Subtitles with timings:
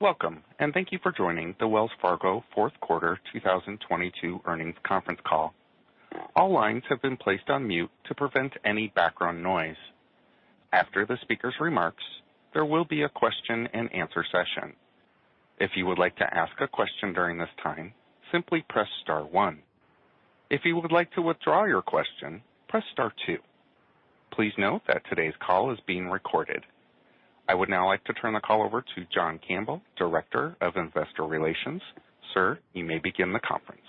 [0.00, 5.52] Welcome, and thank you for joining the Wells Fargo fourth quarter 2022 earnings conference call.
[6.36, 9.74] All lines have been placed on mute to prevent any background noise.
[10.72, 12.04] After the speaker's remarks,
[12.54, 14.74] there will be a question-and-answer session.
[15.58, 17.92] If you would like to ask a question during this time,
[18.30, 19.58] simply press star one.
[20.48, 23.38] If you would like to withdraw your question, press star two.
[24.30, 26.62] Please note that today's call is being recorded.
[27.48, 31.24] I would now like to turn the call over to John Campbell, Director of Investor
[31.24, 31.80] Relations.
[32.34, 33.80] Sir, you may begin the conference.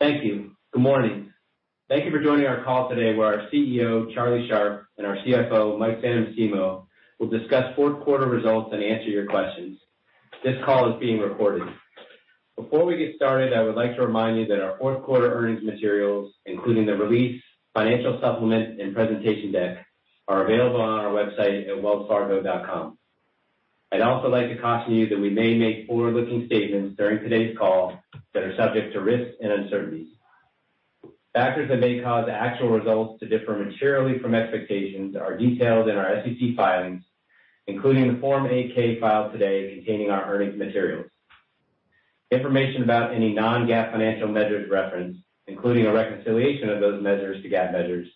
[0.00, 0.56] Thank you.
[0.72, 1.32] Good morning.
[1.88, 5.78] Thank you for joining our call today, where our CEO, Charlie Scharf, and our CFO,
[5.78, 6.86] Mike Santomassimo,
[7.20, 9.78] will discuss fourth quarter results and answer your questions.
[10.42, 11.68] This call is being recorded.
[12.56, 15.62] Before we get started, I would like to remind you that our fourth quarter earnings
[15.62, 17.40] materials, including the release,
[17.72, 19.86] financial supplement, and presentation deck,
[20.28, 22.98] are available on our website at wellsfargo.com.
[23.92, 27.98] I'd also like to caution you that we may make forward-looking statements during today's call
[28.32, 30.08] that are subject to risks and uncertainties.
[31.32, 36.22] Factors that may cause actual results to differ materially from expectations are detailed in our
[36.24, 37.02] SEC filings,
[37.66, 41.06] including the Form 8-K filed today containing our earnings materials.
[42.30, 47.72] Information about any non-GAAP financial measures referenced, including a reconciliation of those measures to GAAP
[47.72, 48.08] measures,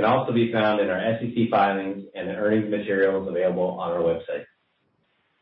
[0.00, 3.98] can also be found in our SEC filings and the earnings materials available on our
[3.98, 4.44] website.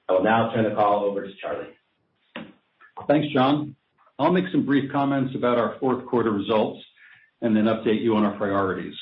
[0.08, 1.68] I will now turn the call over to Charlie.
[3.06, 3.76] Thanks, John.
[4.18, 6.82] I'll make some brief comments about our fourth quarter results
[7.40, 8.94] and then update you on our priorities.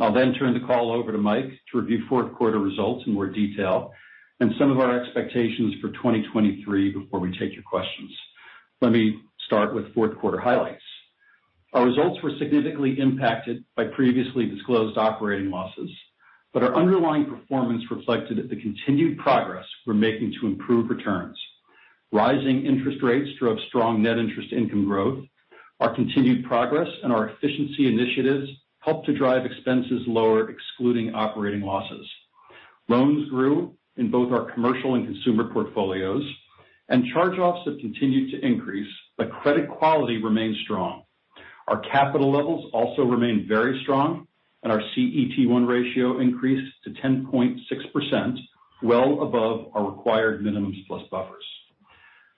[0.00, 3.26] I'll then turn the call over to Mike to review fourth quarter results in more
[3.26, 3.92] detail
[4.40, 8.10] and some of our expectations for 2023 before we take your questions.
[8.80, 10.82] Let me start with fourth quarter highlights.
[11.74, 15.90] Our results were significantly impacted by previously disclosed operating losses,
[16.52, 21.36] but our underlying performance reflected the continued progress we're making to improve returns.
[22.12, 25.24] Rising interest rates drove strong net interest income growth.
[25.80, 32.08] Our continued progress and our efficiency initiatives helped to drive expenses lower, excluding operating losses.
[32.88, 36.22] Loans grew in both our commercial and consumer portfolios,
[36.88, 41.03] and charge-offs have continued to increase, but credit quality remains strong.
[41.68, 44.26] Our capital levels also remain very strong,
[44.62, 48.38] and our CET1 ratio increased to 10.6%,
[48.82, 51.44] well above our required minimums plus buffers.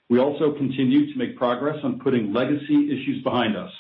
[0.09, 3.73] We also continue to make progress on putting legacy issues behind us.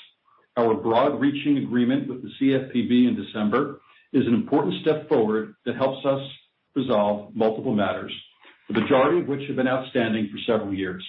[0.56, 3.80] Our broad-reaching agreement with the CFPB in December
[4.12, 6.22] is an important step forward that helps us
[6.74, 8.12] resolve multiple matters,
[8.68, 11.04] the majority of which have been outstanding for several years.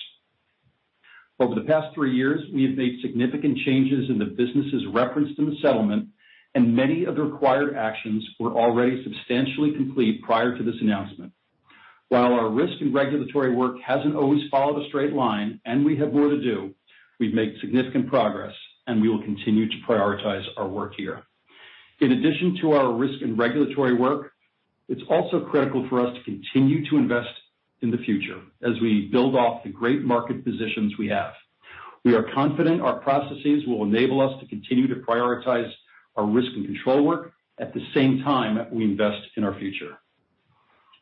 [1.40, 5.46] Over the past three years, we have made significant changes in the businesses referenced in
[5.46, 6.10] the settlement,
[6.56, 11.32] and many of the required actions were already substantially complete prior to this announcement.
[12.10, 16.14] While our risk and regulatory work hasn't always followed a straight line, and we have
[16.14, 16.74] more to do,
[17.20, 18.56] we've made significant progress,
[18.88, 21.24] and we will continue to prioritize our work here.
[22.00, 24.32] In addition to our risk and regulatory work,
[24.88, 27.30] it's also critical for us to continue to invest
[27.82, 31.34] in the future as we build off the great market positions we have.
[32.04, 35.70] We are confident our processes will enable us to continue to prioritize
[36.16, 39.98] our risk and control work at the same time we invest in our future.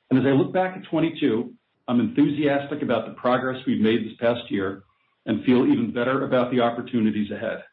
[0.09, 1.53] And as I look back at 2022,
[1.87, 4.83] I'm enthusiastic about the progress we've made this past year
[5.25, 7.63] and feel even better about the opportunities ahead.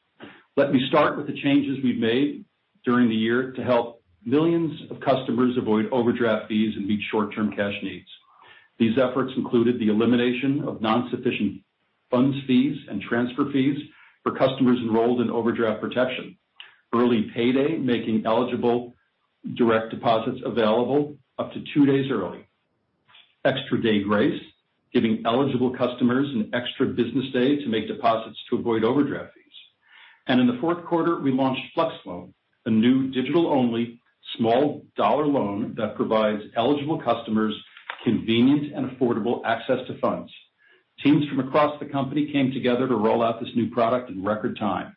[0.57, 2.45] Let me start with the changes we've made
[2.85, 7.75] during the year to help millions of customers avoid overdraft fees and meet short-term cash
[7.83, 8.09] needs.
[8.83, 11.63] These efforts included the elimination of non-sufficient
[12.11, 13.79] funds fees and transfer fees
[14.25, 16.37] for customers enrolled in overdraft protection,
[16.93, 18.93] early payday, making eligible
[19.55, 22.45] direct deposits available up to two days early,
[23.45, 24.43] extra day grace,
[24.93, 29.45] giving eligible customers an extra business day to make deposits to avoid overdraft fees.
[30.27, 32.35] And in the fourth quarter, we launched Flex Loan,
[32.67, 34.01] a new digital-only
[34.37, 37.55] small dollar loan that provides eligible customers
[38.05, 40.33] convenient and affordable access to funds.
[41.03, 44.59] Teams from across the company came together to roll out this new product in record
[44.59, 44.97] time.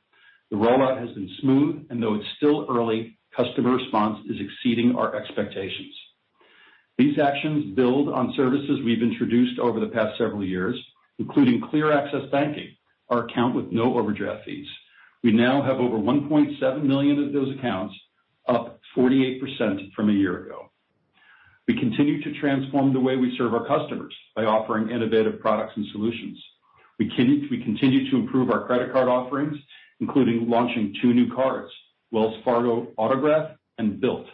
[0.51, 5.15] The rollout has been smooth, and though it's still early, customer response is exceeding our
[5.15, 5.93] expectations.
[6.97, 10.79] These actions build on services we've introduced over the past several years,
[11.19, 12.75] including Clear Access Banking,
[13.09, 14.67] our account with no overdraft fees.
[15.23, 17.95] We now have over 1.7 million of those accounts,
[18.47, 20.69] up 48% from a year ago.
[21.67, 25.85] We continue to transform the way we serve our customers by offering innovative products and
[25.91, 26.37] solutions.
[26.99, 29.57] We continue to improve our credit card offerings,
[29.99, 31.71] including launching two new cards,
[32.11, 34.25] Wells Fargo Autograph and Bilt.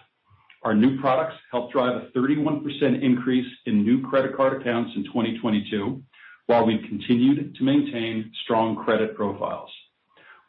[0.63, 6.03] Our new products helped drive a 31% increase in new credit card accounts in 2022,
[6.47, 9.71] while we continued to maintain strong credit profiles.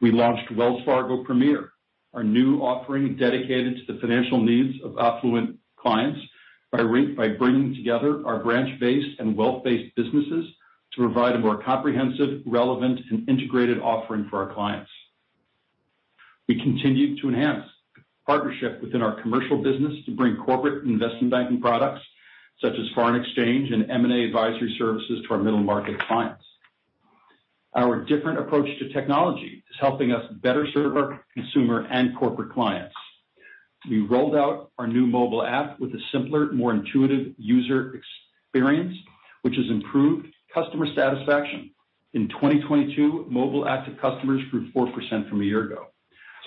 [0.01, 1.71] We launched Wells Fargo Premier,
[2.13, 6.21] our new offering dedicated to the financial needs of affluent clients
[6.73, 10.47] by bringing together our branch-based and wealth-based businesses
[10.95, 14.91] to provide a more comprehensive, relevant, and integrated offering for our clients.
[16.49, 17.65] We continued to enhance
[18.27, 22.01] partnership within our commercial business to bring corporate investment banking products
[22.61, 26.45] such as foreign exchange and M&A advisory services to our middle market clients.
[27.75, 32.95] Our different approach to technology is helping us better serve our consumer and corporate clients.
[33.89, 38.01] We rolled out our new mobile app with a simpler, more intuitive user
[38.53, 38.97] experience,
[39.43, 41.71] which has improved customer satisfaction.
[42.15, 45.87] In 2022, mobile active customers grew 4% from a year ago.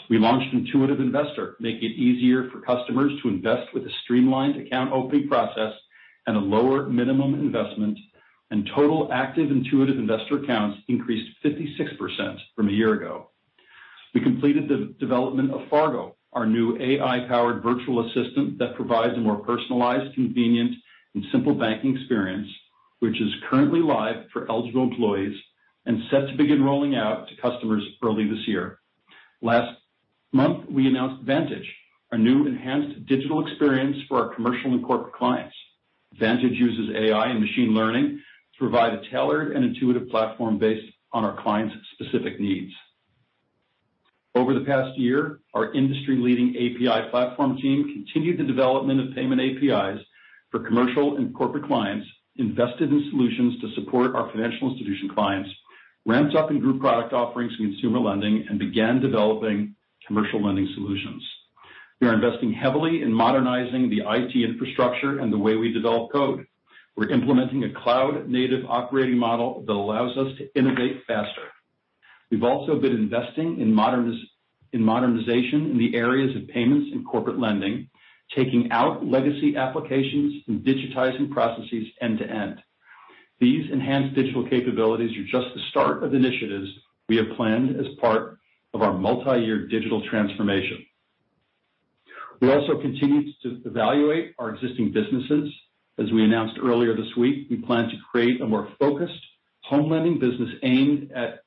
[0.09, 4.91] We launched Intuitive Investor, making it easier for customers to invest with a streamlined account
[4.93, 5.73] opening process
[6.27, 7.97] and a lower minimum investment.
[8.51, 13.31] And total active Intuitive Investor accounts increased 56% from a year ago.
[14.13, 19.37] We completed the development of Fargo, our new AI-powered virtual assistant that provides a more
[19.37, 20.75] personalized, convenient,
[21.15, 22.47] and simple banking experience,
[22.99, 25.35] which is currently live for eligible employees
[25.85, 28.79] and set to begin rolling out to customers early this year.
[29.41, 29.77] Last
[30.33, 31.73] month, we announced Vantage,
[32.11, 35.55] our new enhanced digital experience for our commercial and corporate clients.
[36.19, 38.21] Vantage uses AI and machine learning
[38.53, 42.73] to provide a tailored and intuitive platform based on our clients' specific needs.
[44.35, 50.03] Over the past year, our industry-leading API platform team continued the development of payment APIs
[50.51, 52.05] for commercial and corporate clients,
[52.35, 55.49] invested in solutions to support our financial institution clients,
[56.05, 59.73] ramped up in group product offerings in consumer lending, and began developing
[60.05, 61.23] commercial lending solutions.
[62.01, 66.45] We are investing heavily in modernizing the IT infrastructure and the way we develop code.
[66.97, 71.54] We're implementing a cloud-native operating model that allows us to innovate faster.
[72.31, 77.89] We've also been investing in modernization in the areas of payments and corporate lending,
[78.35, 82.61] taking out legacy applications and digitizing processes end to end.
[83.39, 86.69] These enhanced digital capabilities are just the start of initiatives
[87.07, 88.39] we have planned as part
[88.73, 90.85] of our multi-year digital transformation.
[92.41, 95.53] We also continue to evaluate our existing businesses.
[95.97, 99.23] As we announced earlier this week, we plan to create a more focused
[99.63, 101.44] home lending business aimed at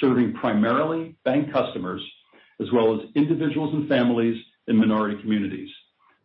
[0.00, 2.02] serving primarily bank customers
[2.60, 5.70] as well as individuals and families in minority communities.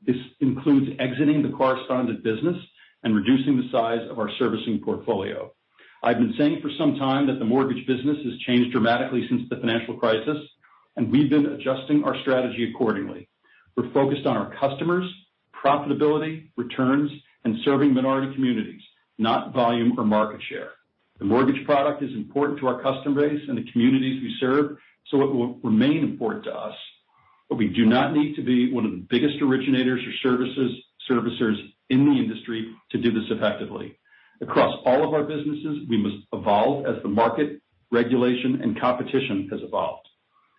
[0.06, 2.58] This includes exiting the correspondent business
[3.04, 5.52] and reducing the size of our servicing portfolio.
[6.04, 9.58] I've been saying for some time that the mortgage business has changed dramatically since the
[9.58, 10.38] financial crisis,
[10.96, 13.30] and we've been adjusting our strategy accordingly.
[13.76, 15.12] We're focused on our customers,
[15.64, 17.12] profitability, returns,
[17.44, 18.82] and serving minority communities,
[19.18, 20.72] not volume or market share.
[21.20, 24.78] The mortgage product is important to our customer base and the communities we serve,
[25.08, 26.76] so it will remain important to us.
[27.50, 30.72] But we do not need to be one of the biggest originators or services
[31.10, 31.56] servicers
[31.90, 33.98] in the industry to do this effectively.
[34.42, 37.62] Across all of our businesses, we must evolve as the market,
[37.92, 40.08] regulation, and competition has evolved.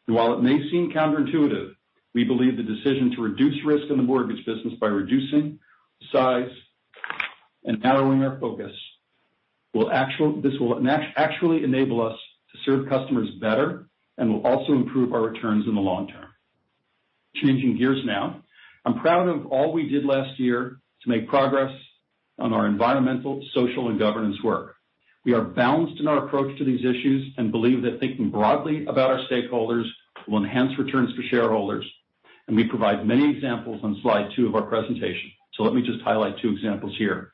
[0.07, 1.73] And while it may seem counterintuitive,
[2.15, 5.59] we believe the decision to reduce risk in the mortgage business by reducing
[6.11, 6.51] size
[7.65, 8.73] and narrowing our focus
[9.75, 12.19] will actually enable us
[12.53, 16.27] to serve customers better and will also improve our returns in the long term.
[17.37, 18.43] Changing gears now.
[18.85, 21.73] I'm proud of all we did last year to make progress
[22.39, 24.77] on our environmental, social, and governance work.
[25.25, 29.11] We are balanced in our approach to these issues and believe that thinking broadly about
[29.11, 29.85] our stakeholders
[30.27, 31.85] will enhance returns for shareholders,
[32.47, 35.31] and we provide many examples on slide two of our presentation.
[35.55, 37.33] So let me just highlight two examples here.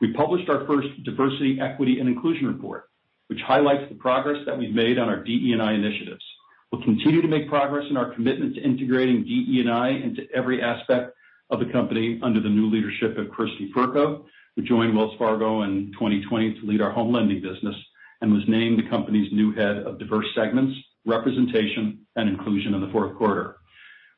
[0.00, 2.88] We published our first diversity, equity, and inclusion report,
[3.28, 6.24] which highlights the progress that we've made on our DE&I initiatives.
[6.72, 11.12] We'll continue to make progress in our commitment to integrating DE&I into every aspect
[11.50, 14.24] of the company under the new leadership of Kristy Fercho,
[14.56, 17.76] who joined Wells Fargo in 2020 to lead our home lending business
[18.22, 22.90] and was named the company's new head of diverse segments, representation, and inclusion in the
[22.92, 23.56] fourth quarter.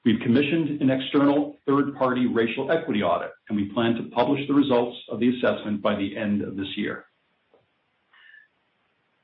[0.05, 4.97] We've commissioned an external third-party racial equity audit, and we plan to publish the results
[5.09, 7.05] of the assessment by the end of this year.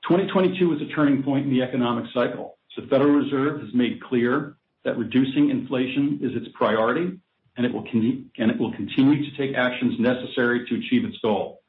[0.08, 2.58] 2022 was a turning point in the economic cycle.
[2.76, 7.18] The Federal Reserve has made clear that reducing inflation is its priority,
[7.56, 11.60] and it will continue to take actions necessary to achieve its goal.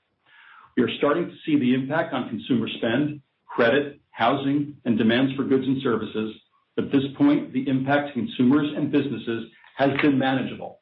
[0.78, 5.46] We are starting to see the impact on consumer spend, credit, housing, and demands for
[5.46, 6.36] goods and services.
[6.78, 10.80] At this point, the impact to consumers and businesses has been manageable.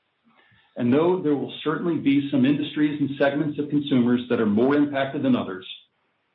[0.75, 4.75] And though there will certainly be some industries and segments of consumers that are more
[4.75, 5.67] impacted than others,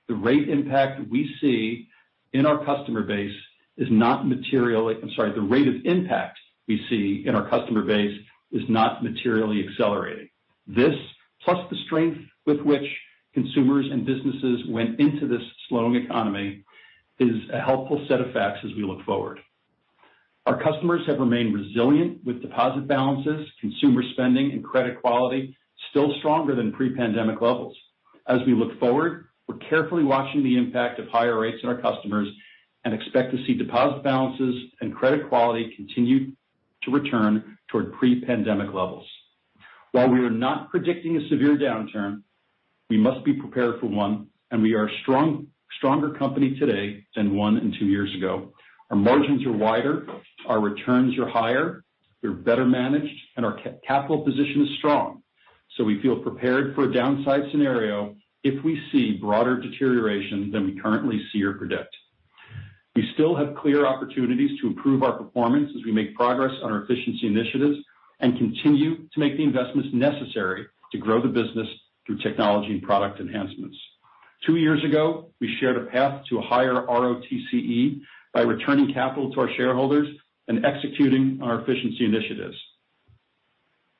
[0.09, 1.89] the rate impact we see
[2.33, 3.35] in our customer base
[3.77, 4.97] is not materially.
[5.01, 8.19] I'm sorry, the rate of impact we see in our customer base
[8.51, 10.29] is not materially accelerating.
[10.67, 10.95] This,
[11.45, 12.87] plus the strength with which
[13.35, 16.65] consumers and businesses went into this slowing economy,
[17.23, 19.41] is a helpful set of facts as we look forward.
[20.47, 25.57] Our customers have remained resilient with deposit balances, consumer spending, and credit quality
[25.91, 27.77] still stronger than pre-pandemic levels.
[28.27, 32.29] As we look forward, we're carefully watching the impact of higher rates on our customers
[32.85, 36.33] and expect to see deposit balances and credit quality continue
[36.83, 39.07] to return toward pre-pandemic levels.
[39.93, 42.23] While we are not predicting a severe downturn,
[42.91, 44.99] we must be prepared for one, and we are a
[45.83, 48.53] stronger company today than one and two years ago.
[48.91, 50.07] Our margins are wider,
[50.47, 51.83] our returns are higher,
[52.23, 55.25] we're better managed, and our capital position is strong.
[55.77, 60.81] So we feel prepared for a downside scenario if we see broader deterioration than we
[60.81, 61.97] currently see or predict.
[62.95, 66.85] We still have clear opportunities to improve our performance as we make progress on our
[66.85, 67.79] efficiency initiatives
[68.21, 71.67] and continue to make the investments necessary to grow the business
[72.07, 73.77] through technology and product enhancements.
[74.47, 78.01] Two years ago, we shared a path to a higher ROTCE
[78.35, 80.09] by returning capital to our shareholders
[80.49, 82.57] and executing on our efficiency initiatives.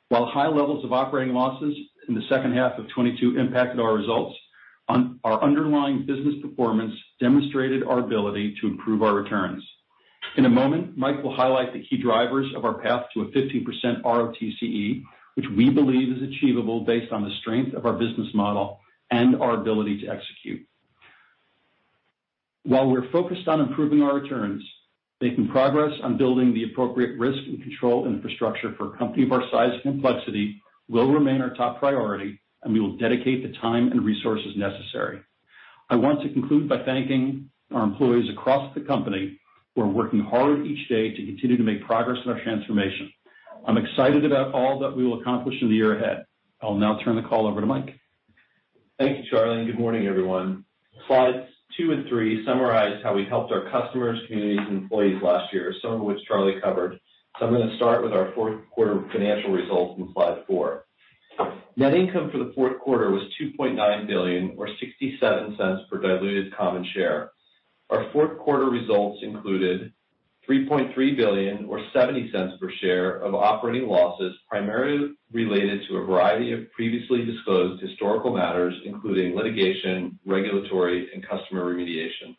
[0.09, 1.77] While high levels of operating losses
[2.09, 4.37] in the second half of 2022 impacted our results,
[4.89, 9.65] our underlying business performance demonstrated our ability to improve our returns.
[10.37, 14.03] In a moment, Mike will highlight the key drivers of our path to a 15%
[14.03, 15.03] ROTCE,
[15.37, 18.81] which we believe is achievable based on the strength of our business model
[19.13, 20.67] and our ability to execute.
[22.65, 24.65] While we're focused on improving our returns,
[25.21, 29.43] making progress on building the appropriate risk and control infrastructure for a company of our
[29.53, 34.03] size and complexity will remain our top priority, and we will dedicate the time and
[34.05, 35.21] resources necessary.
[35.91, 39.39] I want to conclude by thanking our employees across the company
[39.75, 43.13] who are working hard each day to continue to make progress in our transformation.
[43.67, 46.25] I'm excited about all that we will accomplish in the year ahead.
[46.63, 47.99] I'll now turn the call over to Mike.
[48.99, 50.65] Thank you, Charlie, and good morning, everyone.
[51.07, 55.75] Slides two and three summarize how we helped our customers, communities, and employees last year,
[55.81, 57.01] some of which Charlie covered.
[57.39, 60.85] So I'm gonna start with our fourth quarter financial results in slide four.
[61.77, 67.31] Net income for the fourth quarter was 2.9 billion or $0.67 per diluted common share.
[67.89, 69.95] Our fourth quarter results included
[70.49, 76.71] 3.3 billion or $0.70 per share of operating losses, primarily related to a variety of
[76.73, 82.37] previously disclosed historical matters, including litigation, regulatory, and customer remediation.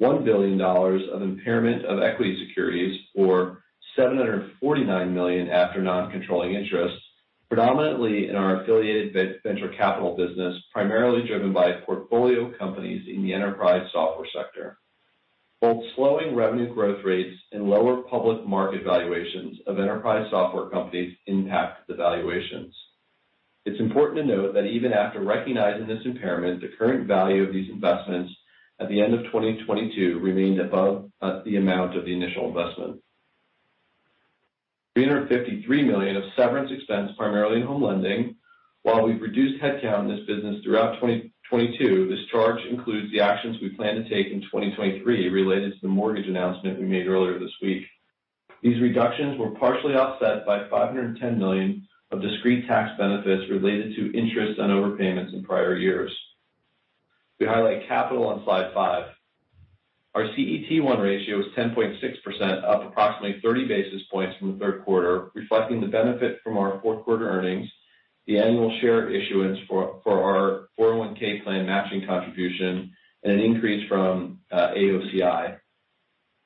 [0.00, 3.62] $1 billion of impairment of equity securities or
[3.96, 7.00] 749 million after non-controlling interests,
[7.48, 13.86] predominantly in our affiliated venture capital business, primarily driven by portfolio companies in the enterprise
[13.92, 14.78] software sector.
[15.60, 21.86] Both slowing revenue growth rates and lower public market valuations of enterprise software companies impact
[21.86, 22.74] the valuations.
[23.66, 27.70] It's important to note that even after recognizing this impairment, the current value of these
[27.70, 28.32] investments
[28.80, 33.02] at the end of 2022 remained above uh, the amount of the initial investment.
[34.94, 38.36] 353 million of severance expense, primarily in home lending.
[38.82, 43.70] While we've reduced headcount in this business throughout 2022, this charge includes the actions we
[43.70, 47.84] plan to take in 2023 related to the mortgage announcement we made earlier this week.
[48.62, 54.60] These reductions were partially offset by 510 million of discrete tax benefits related to interest
[54.60, 56.12] on overpayments in prior years.
[57.38, 59.06] We highlight capital on slide five.
[60.14, 65.80] Our CET1 ratio is 10.6%, up approximately 30 basis points from the third quarter, reflecting
[65.80, 67.68] the benefit from our fourth quarter earnings,
[68.30, 72.92] the annual share issuance for our 401(k) plan matching contribution,
[73.24, 75.58] and an increase from uh, AOCI.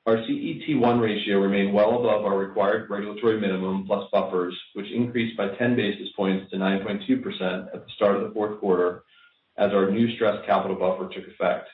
[0.07, 5.49] Our CET1 ratio remained well above our required regulatory minimum plus buffers, which increased by
[5.49, 9.03] 10 basis points to 9.2% at the start of the fourth quarter
[9.57, 11.69] as our new stress capital buffer took effect.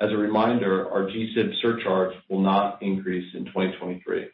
[0.00, 4.28] As a reminder, our GSIB surcharge will not increase in 2023.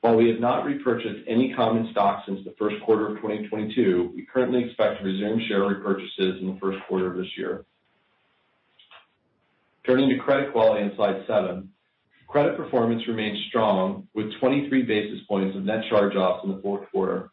[0.00, 4.26] While we have not repurchased any common stock since the first quarter of 2022, we
[4.32, 7.64] currently expect to resume share repurchases in the first quarter of this year.
[9.84, 11.70] Turning to credit quality on slide seven.
[12.28, 17.30] Credit performance remains strong with 23 basis points of net charge-offs in the fourth quarter.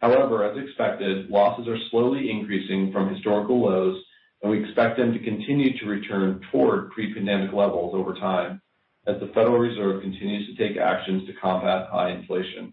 [0.00, 4.02] However, as expected, losses are slowly increasing from historical lows,
[4.42, 8.60] and we expect them to continue to return toward pre-pandemic levels over time
[9.06, 12.72] as the Federal Reserve continues to take actions to combat high inflation.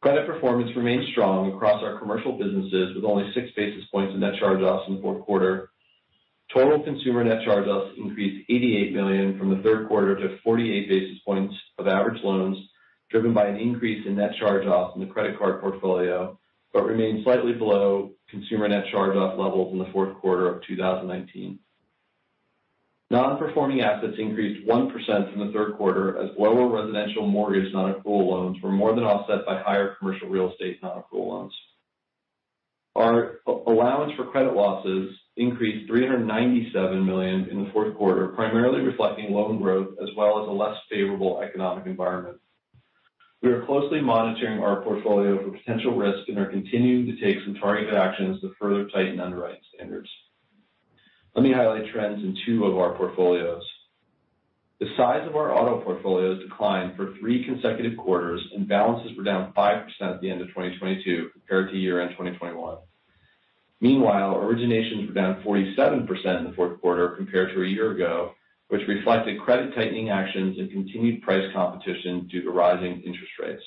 [0.00, 4.38] Credit performance remained strong across our commercial businesses, with only 6 basis points in net
[4.38, 5.70] charge-offs in the fourth quarter.
[6.54, 11.54] Total consumer net charge-offs increased 88 million from the third quarter to 48 basis points
[11.78, 12.56] of average loans,
[13.10, 16.38] driven by an increase in net charge-offs in the credit card portfolio,
[16.72, 21.58] but remained slightly below consumer net charge-off levels in the fourth quarter of 2019.
[23.10, 28.70] Non-performing assets increased 1% from the third quarter as lower residential mortgage non-accrual loans were
[28.70, 31.52] more than offset by higher commercial real estate non-accrual loans.
[32.94, 39.60] Our allowance for credit losses increased 397 million in the fourth quarter, primarily reflecting loan
[39.60, 42.38] growth as well as a less favorable economic environment.
[43.42, 47.54] We are closely monitoring our portfolio for potential risk and are continuing to take some
[47.54, 50.10] targeted actions to further tighten underwriting standards.
[51.34, 53.62] Let me highlight trends in two of our portfolios.
[54.80, 59.52] The size of our auto portfolios declined for three consecutive quarters, and balances were down
[59.52, 62.78] 5% at the end of 2022 compared to year-end 2021.
[63.80, 68.32] Meanwhile, originations were down 47% in the fourth quarter compared to a year ago,
[68.68, 73.62] which reflected credit tightening actions and continued price competition due to rising interest rates.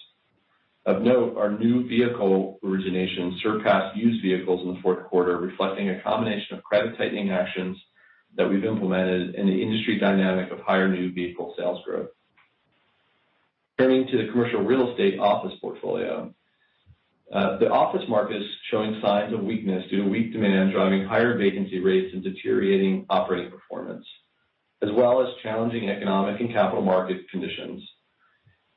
[0.86, 6.02] Of note, our new vehicle originations surpassed used vehicles in the fourth quarter, reflecting a
[6.02, 7.78] combination of credit tightening actions
[8.36, 12.10] that we've implemented and the industry dynamic of higher new vehicle sales growth.
[13.80, 16.34] Turning to the commercial real estate office portfolio.
[17.32, 21.38] Uh, the office market is showing signs of weakness due to weak demand, driving higher
[21.38, 24.06] vacancy rates and deteriorating operating performance,
[24.82, 27.82] as well as challenging economic and capital market conditions.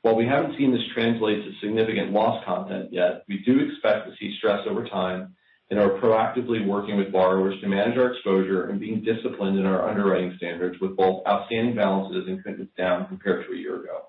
[0.07, 4.15] While we haven't seen this translate to significant loss content yet, we do expect to
[4.21, 5.35] see stress over time
[5.69, 9.91] and are proactively working with borrowers to manage our exposure and being disciplined in our
[9.91, 14.03] underwriting standards with both outstanding balances and commitments down compared to a year ago.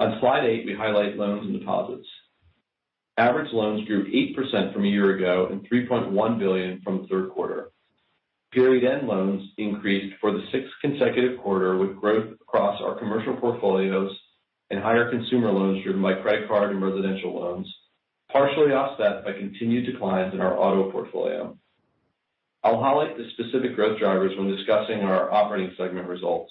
[0.00, 2.08] On slide eight, we highlight loans and deposits.
[3.16, 7.70] Average loans grew 8% from a year ago and 3.1 billion from the third quarter.
[8.50, 14.10] Period-end loans increased for the sixth consecutive quarter, with growth across our commercial portfolios
[14.72, 17.66] and higher consumer loans driven by credit card and residential loans,
[18.32, 21.54] partially offset by continued declines in our auto portfolio.
[22.64, 26.50] I'll highlight the specific growth drivers when discussing our operating segment results.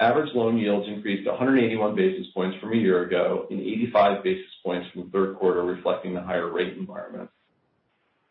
[0.00, 4.88] Average loan yields increased 181 basis points from a year ago and 85 basis points
[4.90, 7.30] from the third quarter, reflecting the higher rate environment.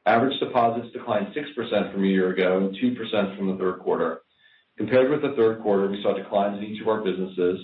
[0.06, 4.24] Average deposits declined 6% from a year ago and 2% from the third quarter.
[4.78, 7.60] Compared with the third quarter, we saw declines in each of our businesses.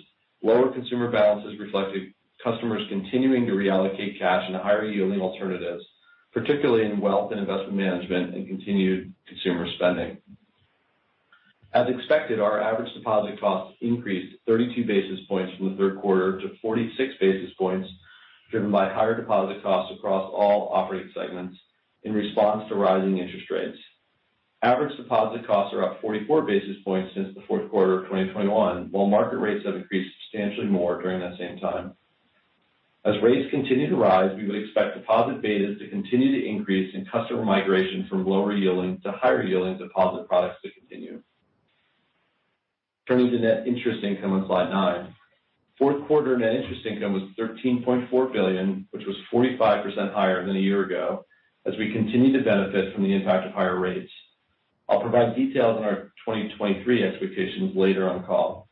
[0.45, 5.84] Lower consumer balances reflected customers continuing to reallocate cash into higher-yielding alternatives,
[6.34, 10.19] particularly in wealth and investment management and continued consumer spending.
[11.73, 16.51] As expected, our average deposit costs increased 32 basis points from the third quarter to
[16.62, 17.89] 46 basis points,
[18.51, 21.58] driven by higher deposit costs across all operating segments
[22.03, 23.79] in response to rising interest rates.
[24.65, 29.06] Average deposit costs are up 44 basis points since the fourth quarter of 2021, while
[29.06, 31.93] market rates have increased substantially more during that same time.
[33.06, 37.08] As rates continue to rise, we would expect deposit betas to continue to increase and
[37.12, 41.21] customer migration from lower yielding to higher yielding deposit products to continue.
[43.08, 45.13] Turning to net interest income on slide nine.
[45.78, 50.84] Fourth quarter net interest income was 13.4 billion, which was 45% higher than a year
[50.84, 51.23] ago
[51.67, 54.10] as we continue to benefit from the impact of higher rates.
[54.88, 58.67] I'll provide details on our 2023 expectations later on call.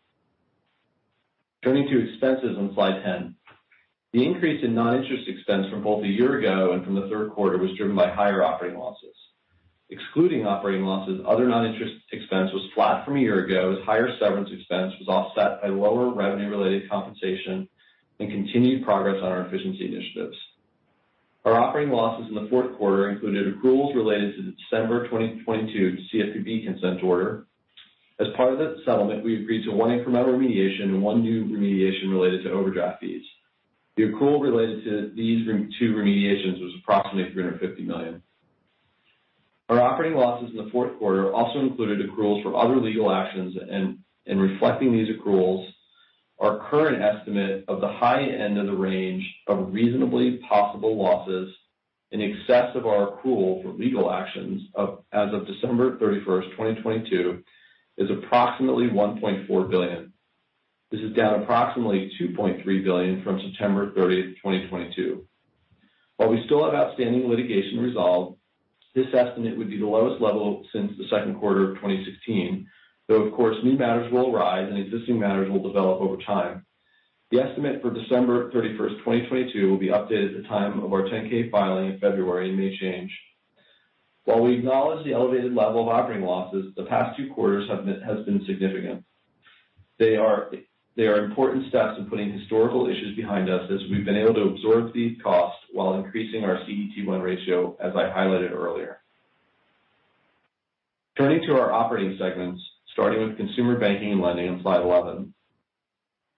[1.63, 3.35] Turning to expenses on slide 10.
[4.13, 7.57] The increase in non-interest expense from both a year ago and from the third quarter
[7.57, 9.15] was driven by higher operating losses.
[9.89, 14.49] Excluding operating losses, other non-interest expense was flat from a year ago as higher severance
[14.51, 17.67] expense was offset by lower revenue-related compensation
[18.19, 20.37] and continued progress on our efficiency initiatives.
[21.45, 26.65] Our operating losses in the fourth quarter included accruals related to the December 2022 CFPB
[26.65, 27.47] consent order.
[28.19, 32.11] As part of the settlement, we agreed to one incremental remediation and one new remediation
[32.11, 33.23] related to overdraft fees.
[33.97, 35.45] The accrual related to these
[35.79, 38.23] two remediations was approximately 350 million.
[39.67, 43.57] Our operating losses in the fourth quarter also included accruals for other legal actions.
[44.25, 45.67] And reflecting these accruals,
[46.43, 51.55] our current estimate of the high end of the range of reasonably possible losses
[52.11, 57.41] in excess of our accrual for legal actions as of December 31st, 2022,
[57.97, 60.11] is approximately 1.4 billion.
[60.91, 65.25] This is down approximately 2.3 billion from September 30th, 2022.
[66.17, 68.37] While we still have outstanding litigation resolved,
[68.93, 72.67] this estimate would be the lowest level since the second quarter of 2016,
[73.07, 76.65] though of course, new matters will arise and existing matters will develop over time.
[77.31, 81.49] The estimate for December 31st, 2022 will be updated at the time of our 10-K
[81.49, 83.11] filing in February and may change.
[84.25, 88.45] While we acknowledge the elevated level of operating losses, the past two quarters has been
[88.45, 89.03] significant.
[89.97, 90.51] They are
[90.97, 95.19] important steps in putting historical issues behind us as we've been able to absorb these
[95.21, 98.99] costs while increasing our CET1 ratio, as I highlighted earlier.
[101.17, 102.61] Turning to our operating segments,
[102.93, 105.33] starting with consumer banking and lending on slide 11.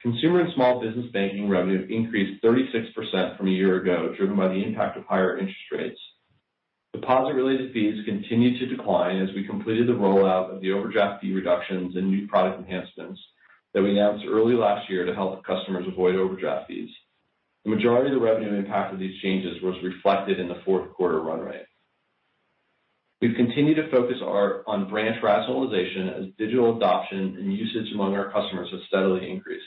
[0.01, 4.63] Consumer and small business banking revenue increased 36% from a year ago, driven by the
[4.63, 5.99] impact of higher interest rates.
[6.93, 11.95] Deposit-related fees continued to decline as we completed the rollout of the overdraft fee reductions
[11.95, 13.19] and new product enhancements
[13.73, 16.89] that we announced early last year to help customers avoid overdraft fees.
[17.65, 21.19] The majority of the revenue impact of these changes was reflected in the fourth quarter
[21.19, 21.65] run rate.
[23.21, 28.31] We've continued to focus our on branch rationalization as digital adoption and usage among our
[28.31, 29.63] customers has steadily increased.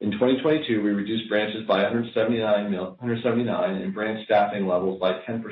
[0.00, 5.42] In 2022, we reduced branches by 179 and branch staffing levels by 10%,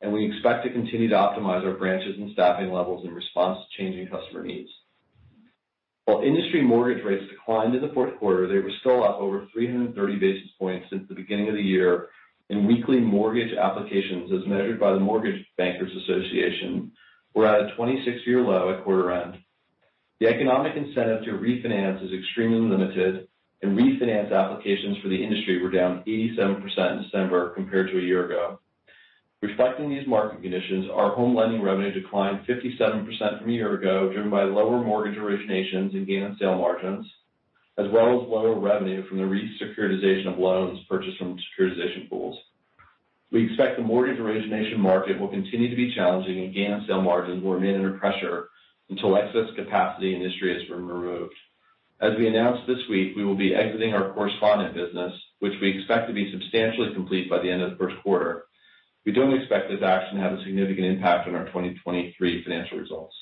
[0.00, 3.82] and we expect to continue to optimize our branches and staffing levels in response to
[3.82, 4.70] changing customer needs.
[6.04, 10.16] While industry mortgage rates declined in the fourth quarter, they were still up over 330
[10.16, 12.10] basis points since the beginning of the year,
[12.50, 16.92] and weekly mortgage applications, as measured by the Mortgage Bankers Association,
[17.34, 19.38] were at a 26-year low at quarter end.
[20.20, 23.28] The economic incentive to refinance is extremely limited,
[23.62, 28.24] and refinance applications for the industry were down 87% in December compared to a year
[28.26, 28.60] ago.
[29.40, 33.06] Reflecting these market conditions, our home lending revenue declined 57%
[33.38, 37.06] from a year ago, driven by lower mortgage originations and gain on sale margins,
[37.78, 42.36] as well as lower revenue from the re-securitization of loans purchased from securitization pools.
[43.30, 47.02] We expect the mortgage origination market will continue to be challenging and gain on sale
[47.02, 48.48] margins will remain under pressure
[48.90, 51.34] until excess capacity in the industry has been removed.
[52.00, 56.08] As we announced this week, we will be exiting our correspondent business, which we expect
[56.08, 58.44] to be substantially complete by the end of the first quarter.
[59.04, 63.14] We don't expect this action to have a significant impact on our 2023 financial results.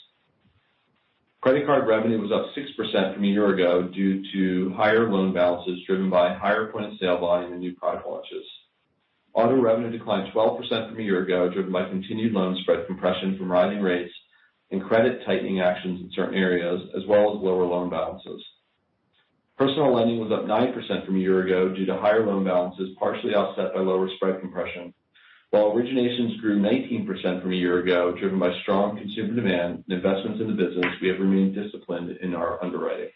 [1.47, 5.79] Credit card revenue was up 6% from a year ago due to higher loan balances
[5.87, 8.45] driven by higher point-of-sale volume and new product launches.
[9.33, 13.53] Auto revenue declined 12% from a year ago, driven by continued loan spread compression from
[13.53, 14.13] rising rates
[14.73, 18.45] and credit tightening actions in certain areas, as well as lower loan balances.
[19.57, 23.37] Personal lending was up 9% from a year ago due to higher loan balances, partially
[23.37, 24.93] offset by lower spread compression.
[25.51, 30.41] While originations grew 19% from a year ago, driven by strong consumer demand and investments
[30.41, 33.11] in the business, we have remained disciplined in our underwriting.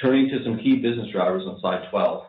[0.00, 2.24] Turning to some key business drivers on slide 12.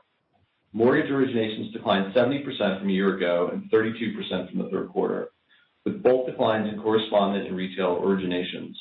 [0.73, 5.30] Mortgage originations declined 70% from a year ago and 32% from the third quarter,
[5.86, 8.73] with both declines in correspondent and retail originations.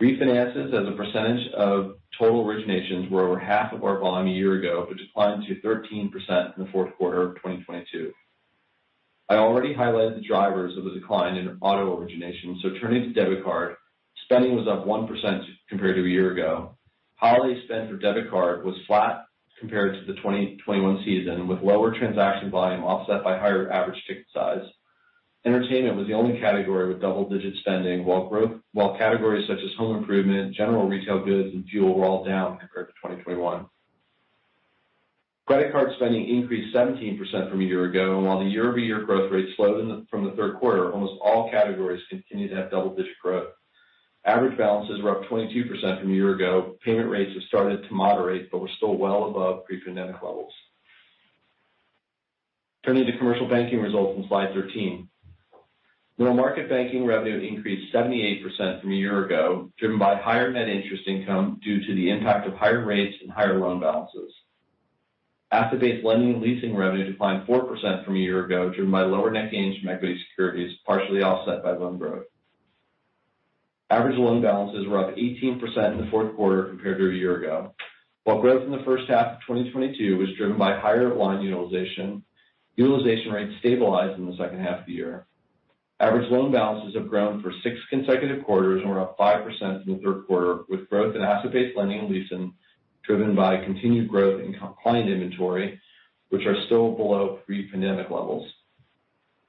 [0.00, 4.54] Refinances as a percentage of total originations were over half of our volume a year
[4.54, 6.10] ago, but declined to 13%
[6.56, 8.10] in the fourth quarter of 2022.
[9.28, 12.58] I already highlighted the drivers of the decline in auto origination.
[12.62, 13.76] So turning to debit card,
[14.24, 16.78] spending was up 1% compared to a year ago.
[17.16, 19.26] Holiday spend for debit card was flat
[19.58, 24.64] compared to the 2021 season, with lower transaction volume offset by higher average ticket size.
[25.46, 30.86] Entertainment was the only category with double-digit spending, while categories such as home improvement, general
[30.86, 33.66] retail goods, and fuel were all down compared to 2021.
[35.46, 39.48] Credit card spending increased 17% from a year ago, and while the year-over-year growth rate
[39.56, 43.48] slowed from the third quarter, almost all categories continued to have double-digit growth.
[44.26, 46.76] Average balances were up 22% from a year ago.
[46.84, 50.52] Payment rates have started to moderate, but were still well above pre-pandemic levels.
[52.84, 55.08] Turning to commercial banking results on slide 13.
[56.20, 61.04] Middle market banking revenue increased 78% from a year ago, driven by higher net interest
[61.06, 64.30] income due to the impact of higher rates and higher loan balances.
[65.50, 69.50] Asset-based lending and leasing revenue declined 4% from a year ago, driven by lower net
[69.50, 72.26] gains from equity securities, partially offset by loan growth.
[73.88, 77.72] Average loan balances were up 18% in the fourth quarter compared to a year ago.
[78.24, 82.22] While growth in the first half of 2022 was driven by higher line utilization,
[82.76, 85.26] utilization rates stabilized in the second half of the year.
[86.00, 90.00] Average loan balances have grown for six consecutive quarters and were up 5% in the
[90.02, 92.54] third quarter, with growth in asset-based lending and leasing
[93.04, 95.78] driven by continued growth in client inventory,
[96.30, 98.50] which are still below pre-pandemic levels.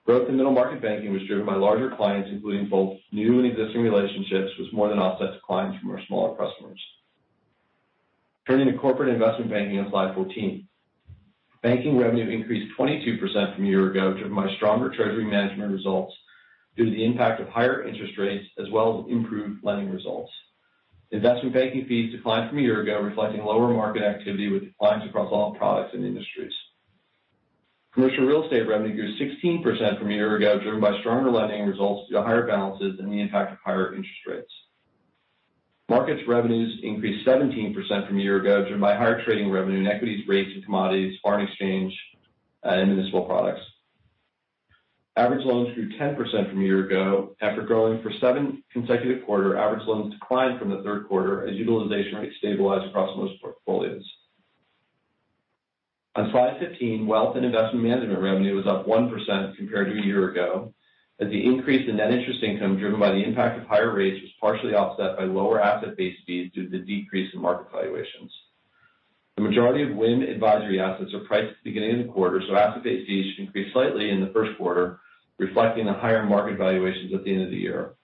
[0.05, 3.81] Growth in middle market banking was driven by larger clients, including both new and existing
[3.81, 6.81] relationships, which more than offset declines from our smaller customers.
[8.47, 10.67] Turning to corporate investment banking on slide 14.
[11.61, 16.13] Banking revenue increased 22% from a year ago, driven by stronger treasury management results
[16.75, 20.31] due to the impact of higher interest rates as well as improved lending results.
[21.11, 25.31] Investment banking fees declined from a year ago, reflecting lower market activity with declines across
[25.31, 26.53] all products and industries.
[27.93, 32.07] Commercial real estate revenue grew 16% from a year ago, driven by stronger lending results
[32.07, 34.51] due to higher balances and the impact of higher interest rates.
[35.89, 37.75] Markets revenues increased 17%
[38.07, 41.45] from a year ago, driven by higher trading revenue in equities, rates and commodities, foreign
[41.45, 41.93] exchange,
[42.63, 43.61] and municipal products.
[45.21, 47.35] Average loans grew 10% from a year ago.
[47.41, 52.17] After growing for seven consecutive quarters, average loans declined from the third quarter as utilization
[52.17, 54.03] rates stabilized across most portfolios.
[56.15, 60.31] On slide 15, wealth and investment management revenue was up 1% compared to a year
[60.31, 60.73] ago,
[61.19, 64.31] as the increase in net interest income driven by the impact of higher rates was
[64.41, 68.33] partially offset by lower asset-based fees due to the decrease in market valuations.
[69.37, 72.55] The majority of WIM advisory assets are priced at the beginning of the quarter, so
[72.55, 74.97] asset-based fees should increase slightly in the first quarter,
[75.41, 77.95] reflecting the higher market valuations at the end of the year.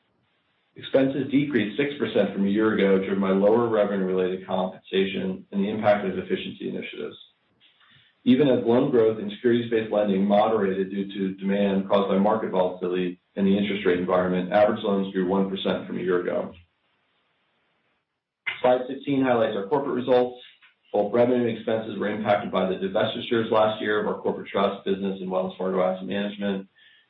[0.76, 6.06] Expenses decreased 6% from a year ago, driven by lower revenue-related compensation and the impact
[6.06, 7.16] of efficiency initiatives.
[8.26, 13.20] Even as loan growth in securities-based lending moderated due to demand caused by market volatility
[13.36, 16.52] and the interest rate environment, average loans grew 1% from a year ago.
[18.62, 20.42] Slide 16 highlights our corporate results.
[20.92, 24.84] Both revenue and expenses were impacted by the divestitures last year of our corporate trust
[24.86, 26.68] business and Wells Fargo Asset Management.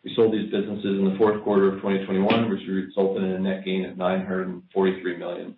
[0.07, 3.65] We sold these businesses in the fourth quarter of 2021, which resulted in a net
[3.65, 5.57] gain of 943 million.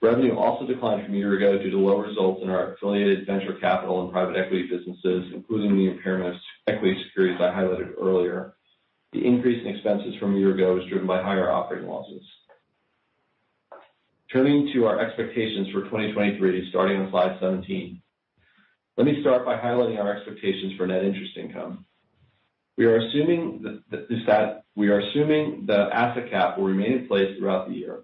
[0.00, 3.52] Revenue also declined from a year ago due to lower results in our affiliated venture
[3.60, 8.54] capital and private equity businesses, including the impairment of equity securities I highlighted earlier.
[9.12, 12.22] The increase in expenses from a year ago was driven by higher operating losses.
[14.32, 18.00] Turning to our expectations for 2023, starting on slide 17.
[18.96, 21.84] Let me start by highlighting our expectations for net interest income.
[22.76, 27.08] We are assuming that this that we are assuming the asset cap will remain in
[27.08, 28.02] place throughout the year.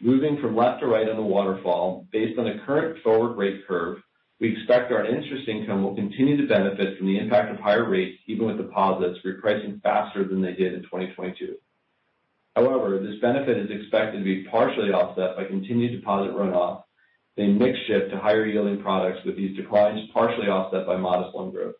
[0.00, 3.98] Moving from left to right on the waterfall, based on the current forward rate curve,
[4.38, 8.18] we expect our interest income will continue to benefit from the impact of higher rates,
[8.26, 11.56] even with deposits repricing faster than they did in 2022.
[12.54, 16.82] However, this benefit is expected to be partially offset by continued deposit runoff,
[17.38, 21.50] a mix shift to higher yielding products with these declines partially offset by modest loan
[21.50, 21.74] growth.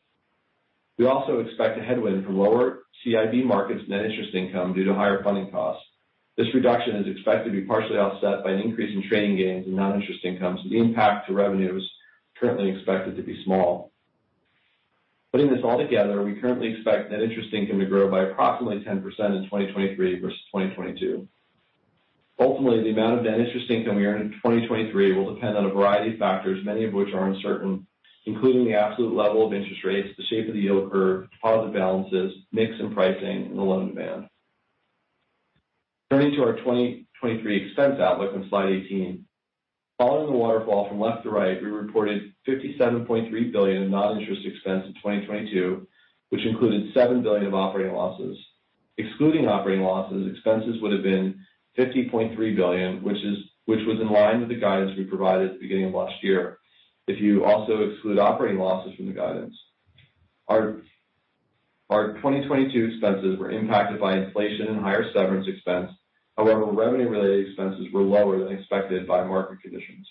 [0.99, 5.23] We also expect a headwind from lower CIB markets net interest income due to higher
[5.23, 5.85] funding costs.
[6.37, 9.77] This reduction is expected to be partially offset by an increase in trading gains and
[9.77, 11.85] non-interest income, so the impact to revenue is
[12.39, 13.91] currently expected to be small.
[15.33, 18.97] Putting this all together, we currently expect net interest income to grow by approximately 10%
[18.97, 21.27] in 2023 versus 2022.
[22.39, 25.71] Ultimately, the amount of net interest income we earn in 2023 will depend on a
[25.71, 27.87] variety of factors, many of which are uncertain,
[28.27, 32.33] including the absolute level of interest rates, the shape of the yield curve, deposit balances,
[32.53, 34.27] mix and pricing, and the loan demand.
[36.11, 39.25] Turning to our 2023 expense outlook on slide 18.
[39.99, 44.95] Following the waterfall from left to right, we reported 57.3 billion in non-interest expense in
[44.95, 45.87] 2022,
[46.29, 48.37] which included 7 billion of operating losses.
[48.99, 51.39] Excluding operating losses, expenses would have been
[51.79, 53.17] $50.3 billion, which
[53.87, 56.59] was in line with the guidance we provided at the beginning of last year.
[57.07, 59.55] If you also exclude operating losses from the guidance.
[60.49, 60.83] Our
[61.91, 65.93] 2022 expenses were impacted by inflation and higher severance expense.
[66.37, 70.07] However, revenue-related expenses were lower than expected by market conditions.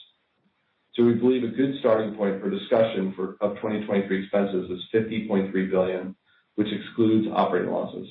[0.95, 6.15] So we believe a good starting point for discussion of 2023 expenses is 50.3 billion,
[6.55, 8.07] which excludes operating losses.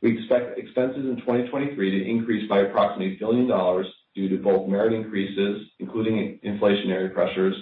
[0.00, 3.84] We expect expenses in 2023 to increase by approximately $1 billion
[4.14, 7.54] due to both merit increases, including inflationary pressures,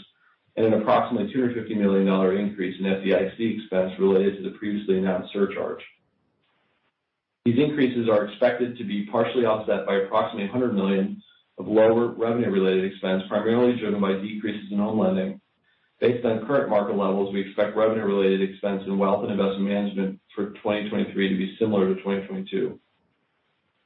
[0.59, 5.81] and an approximately $250 million increase in FDIC expense related to the previously announced surcharge.
[7.45, 11.23] These increases are expected to be partially offset by approximately 100 million
[11.59, 15.41] of lower revenue-related expense, primarily driven by decreases in home lending.
[16.01, 20.51] Based on current market levels, we expect revenue-related expense in wealth and investment management for
[20.51, 22.81] 2023 to be similar to 2022.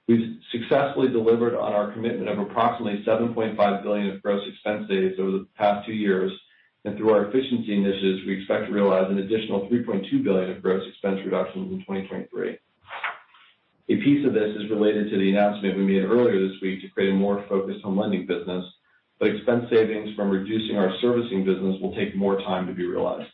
[0.08, 5.32] We've successfully delivered on our commitment of approximately 7.5 billion of gross expense saves over
[5.32, 6.32] the past two years.
[6.84, 10.82] And through our efficiency initiatives, we expect to realize an additional $3.2 billion of gross
[10.88, 12.58] expense reductions in 2023.
[13.88, 16.88] A piece of this is related to the announcement we made earlier this week to
[16.88, 18.64] create a more focused home lending business.
[19.20, 23.30] But expense savings from reducing our servicing business will take more time to be realized.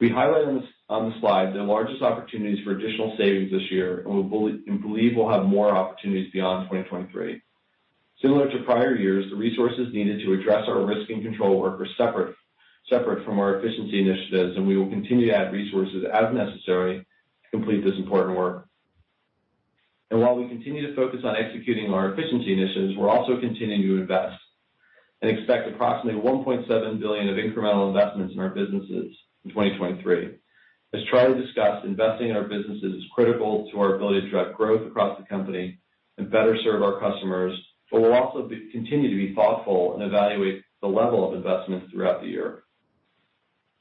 [0.00, 0.48] We highlight
[0.88, 5.30] on the slide the largest opportunities for additional savings this year, and we believe we'll
[5.30, 7.40] have more opportunities beyond 2023.
[8.22, 11.88] Similar to prior years, the resources needed to address our risk and control work are
[12.88, 17.50] separate from our efficiency initiatives, and we will continue to add resources as necessary to
[17.50, 18.68] complete this important work.
[20.12, 24.02] And while we continue to focus on executing our efficiency initiatives, we're also continuing to
[24.02, 24.38] invest
[25.20, 30.36] and expect approximately 1.7 billion of incremental investments in our businesses in 2023.
[30.94, 34.86] As Charlie discussed, investing in our businesses is critical to our ability to drive growth
[34.86, 35.80] across the company
[36.18, 37.58] and better serve our customers,
[37.92, 42.26] but we'll also continue to be thoughtful and evaluate the level of investments throughout the
[42.26, 42.64] year.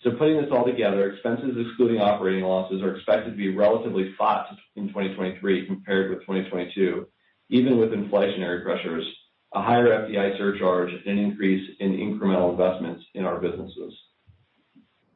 [0.04, 4.48] So putting this all together, expenses excluding operating losses are expected to be relatively flat
[4.76, 7.08] in 2023 compared with 2022,
[7.50, 9.06] even with inflationary pressures,
[9.54, 13.94] a higher FDIC surcharge, and an increase in incremental investments in our businesses.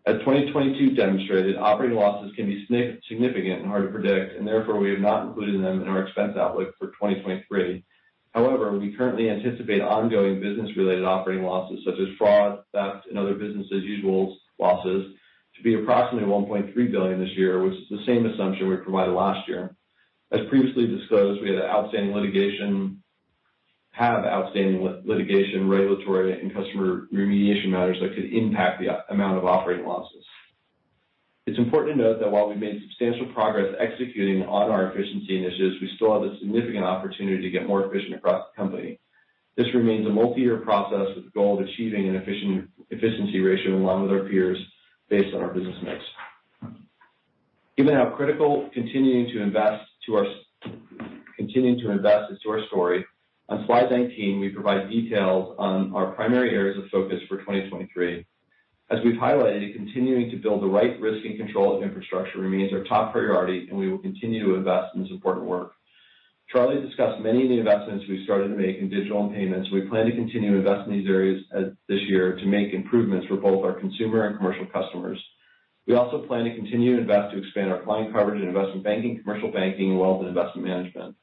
[0.08, 2.66] As 2022 demonstrated, operating losses can be
[3.10, 6.38] significant and hard to predict, and therefore, we have not included them in our expense
[6.38, 7.84] outlook for 2023.
[8.36, 13.66] However, we currently anticipate ongoing business-related operating losses such as fraud, theft, and other business
[13.74, 15.14] as usual losses
[15.56, 19.48] to be approximately 1.3 billion this year, which is the same assumption we provided last
[19.48, 19.74] year.
[20.34, 23.02] As previously disclosed, we had outstanding litigation
[23.92, 29.86] have outstanding litigation, regulatory, and customer remediation matters that could impact the amount of operating
[29.86, 30.26] losses.
[31.46, 35.76] It's important to note that while we've made substantial progress executing on our efficiency initiatives,
[35.80, 39.00] we still have a significant opportunity to get more efficient across the company.
[39.56, 43.84] This remains a multi-year process with the goal of achieving an efficient efficiency ratio in
[43.84, 44.58] line with our peers
[45.08, 46.04] based on our business mix.
[47.78, 50.06] Given how critical continuing to invest is
[52.44, 53.06] to our story,
[53.50, 58.26] on slide 19, we provide details on our primary areas of focus for 2023.
[58.92, 63.14] As we've highlighted, continuing to build the right risk and control infrastructure remains our top
[63.14, 65.72] priority, and we will continue to invest in this important work.
[66.54, 69.72] Charlie discussed many of the investments we've started to make in digital and payments.
[69.72, 71.44] We plan to continue to invest in these areas
[71.90, 75.20] this year to make improvements for both our consumer and commercial customers.
[75.88, 79.20] We also plan to continue to invest to expand our client coverage in investment banking,
[79.24, 81.16] commercial banking, and wealth and investment management,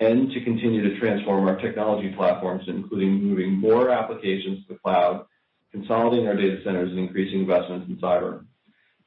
[0.00, 5.24] and to continue to transform our technology platforms, including moving more applications to the cloud,
[5.72, 8.44] consolidating our data centers, and increasing investments in cyber.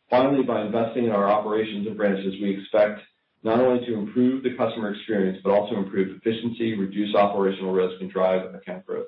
[0.09, 3.01] Finally, by investing in our operations and branches, we expect
[3.43, 8.09] not only to improve the customer experience, but also improve efficiency, reduce operational risk, and
[8.09, 9.07] drive account growth.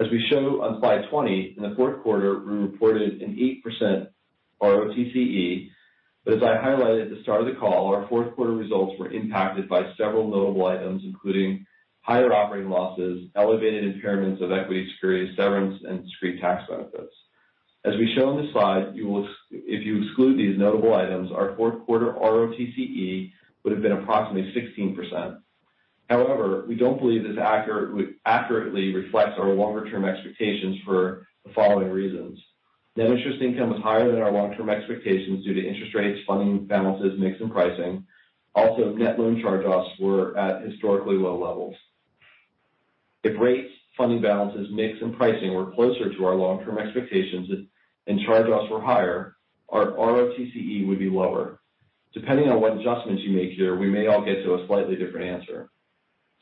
[0.00, 4.08] As we show on slide 20, in the fourth quarter, we reported an 8%
[4.60, 5.70] ROTCE.
[6.24, 9.12] But as I highlighted at the start of the call, our fourth quarter results were
[9.12, 11.64] impacted by several notable items, including
[12.04, 17.14] higher operating losses, elevated impairments of equity securities, severance, and discrete tax benefits.
[17.86, 22.12] As we show on this slide, if you exclude these notable items, our fourth quarter
[22.12, 25.38] ROTCE would have been approximately 16%.
[26.10, 32.38] However, we don't believe this accurately reflects our longer-term expectations for the following reasons.
[32.96, 37.18] Net interest income was higher than our long-term expectations due to interest rates, funding balances,
[37.18, 38.06] mix, and pricing.
[38.54, 41.74] Also, net loan charge-offs were at historically low levels.
[43.24, 47.48] If rates, funding balances, mix, and pricing were closer to our long-term expectations
[48.06, 49.36] and charge-offs were higher,
[49.70, 51.60] our ROTCE would be lower.
[52.12, 55.26] Depending on what adjustments you make here, we may all get to a slightly different
[55.26, 55.70] answer.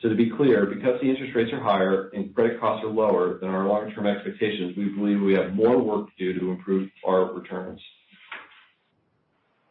[0.01, 3.39] So to be clear, because the interest rates are higher and credit costs are lower
[3.39, 7.33] than our long-term expectations, we believe we have more work to do to improve our
[7.33, 7.79] returns.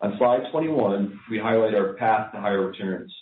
[0.00, 3.14] On slide 21, we highlight our path to higher returns.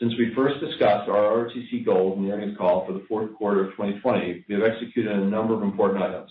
[0.00, 3.64] Since we first discussed our ROTCE goals in the earnings call for the fourth quarter
[3.64, 6.30] of 2020, we have executed a number of important items.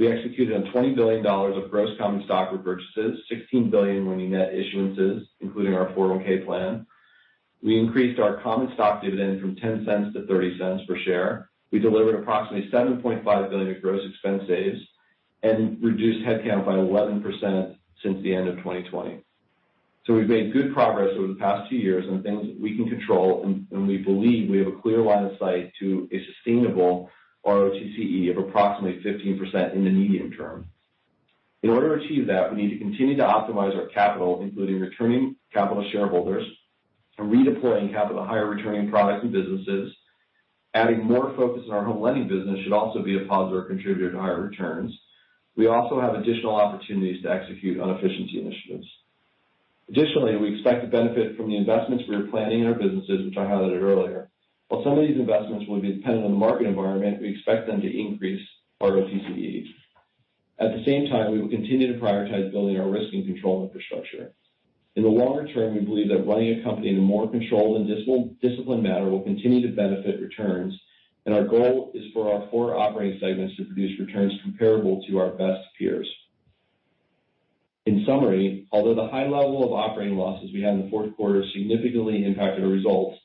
[0.00, 4.52] We executed on $20 billion of gross common stock repurchases, 16 billion when you net
[4.52, 6.84] issuances, including our 401(k) plan.
[7.62, 11.50] We increased our common stock dividend from $0.10 to $0.30 per share.
[11.70, 14.80] We delivered approximately 7.5 billion of gross expense saves
[15.44, 19.22] and reduced headcount by 11% since the end of 2020.
[20.06, 22.88] So we've made good progress over the past two years on things that we can
[22.88, 27.10] control, and we believe we have a clear line of sight to a sustainable
[27.46, 30.66] ROTCE of approximately 15% in the medium term.
[31.62, 35.36] In order to achieve that, we need to continue to optimize our capital, including returning
[35.52, 36.46] capital to shareholders
[37.18, 39.94] and redeploying capital to higher returning products and businesses.
[40.72, 44.18] Adding more focus on our home lending business should also be a positive contributor to
[44.18, 44.96] higher returns.
[45.56, 48.86] We also have additional opportunities to execute on efficiency initiatives.
[49.90, 53.36] Additionally, we expect to benefit from the investments we are planning in our businesses, which
[53.36, 54.30] I highlighted earlier.
[54.68, 57.80] While some of these investments will be dependent on the market environment, we expect them
[57.80, 58.46] to increase
[58.80, 59.66] our ROTCE.
[60.60, 64.32] At the same time, we will continue to prioritize building our risk and control infrastructure.
[64.94, 68.38] In the longer term, we believe that running a company in a more controlled and
[68.40, 70.78] disciplined manner will continue to benefit returns,
[71.26, 75.30] and our goal is for our four operating segments to produce returns comparable to our
[75.30, 76.08] best peers.
[77.90, 81.42] In summary, although the high level of operating losses we had in the fourth quarter
[81.52, 83.18] significantly impacted our results,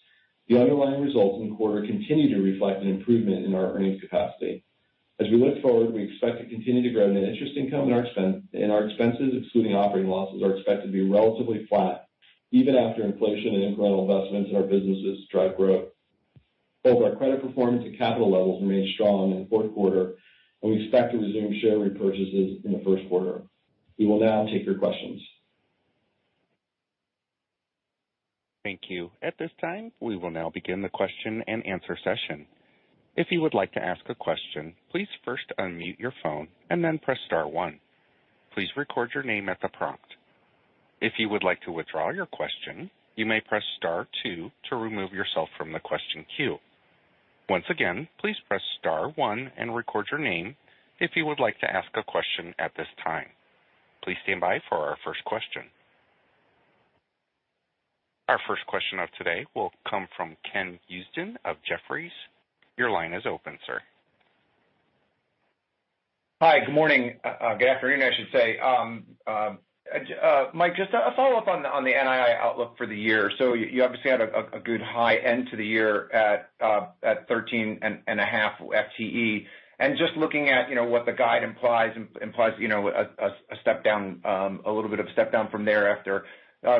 [0.47, 4.65] the underlying results in the quarter continue to reflect an improvement in our earnings capacity.
[5.19, 8.87] As we look forward, we expect to continue to grow net interest income, and our
[8.87, 12.07] expenses, excluding operating losses, are expected to be relatively flat
[12.49, 15.89] even after inflation and incremental investments in our businesses drive growth.
[16.83, 20.15] Both our credit performance and capital levels remained strong in the fourth quarter,
[20.63, 23.43] and we expect to resume share repurchases in the first quarter.
[23.97, 25.21] We will now take your questions.
[28.63, 29.11] Thank you.
[29.21, 32.47] At this time, we will now begin the question-and-answer session.
[33.15, 36.97] If you would like to ask a question, please first unmute your phone and then
[36.97, 37.79] press star one.
[38.53, 40.15] Please record your name at the prompt.
[40.99, 45.13] If you would like to withdraw your question, you may press star two to remove
[45.13, 46.57] yourself from the question queue.
[47.47, 50.55] Once again, please press star one and record your name
[50.99, 53.27] if you would like to ask a question at this time.
[54.05, 55.63] Please stand by for our first question.
[58.29, 62.11] Our first question of today will come from Ken Usdin of Jefferies.
[62.77, 63.81] Your line is open, sir.
[66.39, 66.59] Hi.
[66.63, 67.15] Good morning.
[67.23, 68.59] Uh, uh, good afternoon, I should say.
[68.59, 69.57] Um, um,
[70.21, 73.31] uh, Mike, just a follow-up on the NII outlook for the year.
[73.39, 76.49] So you obviously had a good high end to the year at
[77.03, 79.45] at 13.5 FTE.
[79.79, 83.83] And just looking at you know, what the guide implies implies you know, a step
[83.83, 86.25] down, a little bit of a step down from thereafter.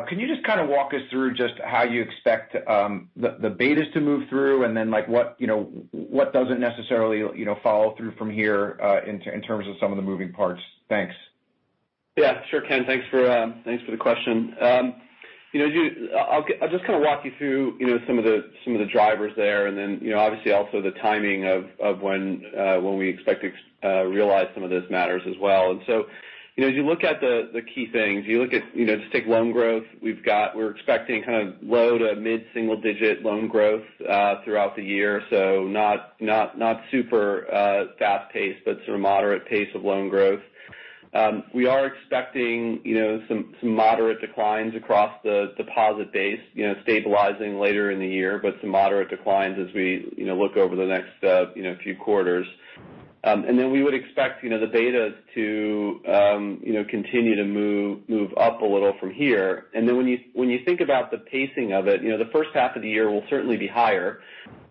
[0.07, 3.49] Can you just kind of walk us through just how you expect um the the
[3.49, 7.57] betas to move through and then like, what you know, what doesn't necessarily you know,
[7.61, 10.61] follow through from here uh in terms of some of the moving parts?
[10.89, 11.13] Thanks.
[12.15, 12.85] Yeah, sure, Ken.
[12.85, 14.55] Thanks for um thanks for the question.
[16.61, 18.91] I'll just kind of walk you through you know, some of the some of the
[18.91, 23.09] drivers there and then you know, obviously also the timing of when uh when we
[23.09, 23.51] expect to
[23.87, 25.71] uh, realize some of those matters as well.
[25.71, 26.05] And so,
[26.55, 28.97] you know, as you look at the the key things, you look at you know,
[28.97, 29.83] just take loan growth.
[30.01, 34.83] We've got we're expecting kind of low to mid-single digit loan growth uh, throughout the
[34.83, 35.21] year.
[35.29, 40.09] So not not not super uh, fast pace, but sort of moderate pace of loan
[40.09, 40.41] growth.
[41.53, 47.59] We are expecting you know some moderate declines across the deposit base, you know, stabilizing
[47.59, 50.85] later in the year, but some moderate declines as we you know look over the
[50.85, 52.45] next uh you know few quarters.
[53.23, 57.35] Um and then we would expect you know the betas to um you know continue
[57.35, 59.67] to move move up a little from here.
[59.73, 62.31] And then when you when you think about the pacing of it, you know, the
[62.31, 64.19] first half of the year will certainly be higher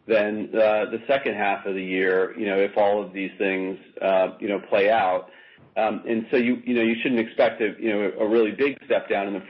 [0.07, 4.29] than the second half of the year you know, if all of these things uh
[4.41, 5.31] you know play out.
[5.77, 9.35] You you know you shouldn't expect a you know a really big step down in
[9.35, 9.41] the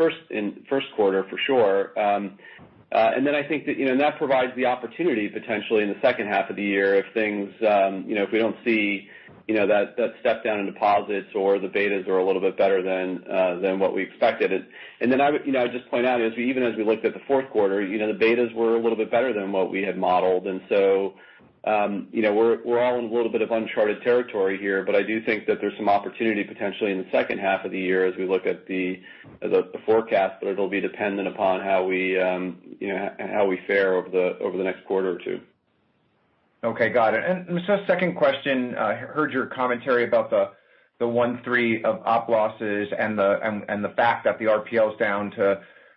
[0.68, 1.99] first quarter for sure.
[1.99, 2.39] Um
[2.93, 6.01] uh and then I think that you know that provides the opportunity potentially in the
[6.01, 9.09] second half of the year if things um you know if we don't see
[9.47, 12.57] you know that that step down in deposits or the betas are a little bit
[12.57, 14.53] better than uh than what we expected.
[14.53, 14.66] And
[15.01, 17.12] and then I would you know I'd just point out, even as we looked at
[17.12, 19.83] the fourth quarter, you know, the betas were a little bit better than what we
[19.83, 20.47] had modeled.
[21.66, 25.22] Um, we're we're all in a little bit of uncharted territory here, but I do
[25.24, 28.26] think that there's some opportunity potentially in the second half of the year as we
[28.26, 29.00] look at the
[29.40, 32.58] the forecast, but it'll be dependent upon how we um,
[33.18, 35.40] how we fare over the over the next quarter or two.
[36.64, 37.46] Okay, got it.
[37.86, 40.50] Second question, I heard your commentary about the
[41.00, 43.38] 1.3 of op losses and the
[43.68, 44.98] and the fact that the RPL is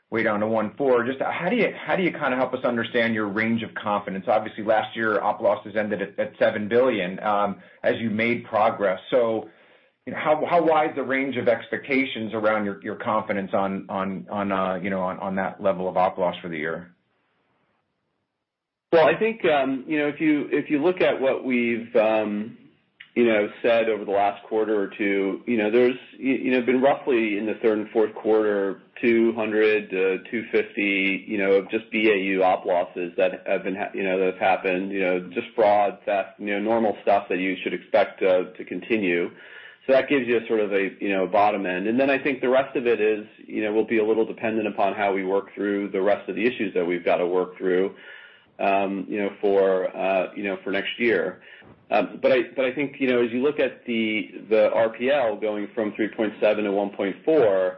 [0.09, 1.05] way down to 1.4.
[1.05, 3.73] Just how do you how do you kind of help us understand your range of
[3.73, 4.25] confidence?
[4.27, 8.99] Obviously, last year, op losses ended at $7 billion as you made progress.
[9.11, 14.75] How how wide is the range of expectations around your confidence on on on uh
[14.75, 16.91] you know on that level of op loss for the year?
[18.93, 21.93] Well, I think um you know if you if you look at what we've
[23.61, 25.95] said over the last quarter or two, there's
[26.65, 32.65] been roughly in the third and fourth quarter, $200 million-$250 million of just BAU op
[32.65, 36.47] losses that have been you know that have happened, you know, just fraud, theft, You
[36.47, 39.29] know, normal stuff that you should expect to continue.
[39.87, 41.87] So that gives you sort of a you know bottom end.
[41.87, 42.99] And then I think the rest of it
[43.73, 46.73] will be a little dependent upon how we work through the rest of the issues
[46.73, 47.95] that we've got to work through
[48.59, 51.41] um you know for uh you know for next year.
[51.89, 55.93] Um, I but I think you know as you look at the RPL going from
[55.93, 57.75] 3.7 to 1.4,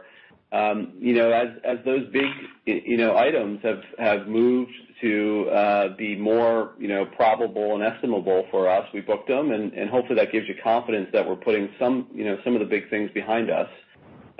[0.52, 0.92] um,
[1.32, 2.26] as as those big
[2.66, 3.60] you know items
[3.98, 9.28] have moved to uh, be more you know probable and estimable for us, we booked
[9.28, 12.60] them, and hopefully that gives you confidence that we're putting some you know some of
[12.60, 13.68] the big things behind us.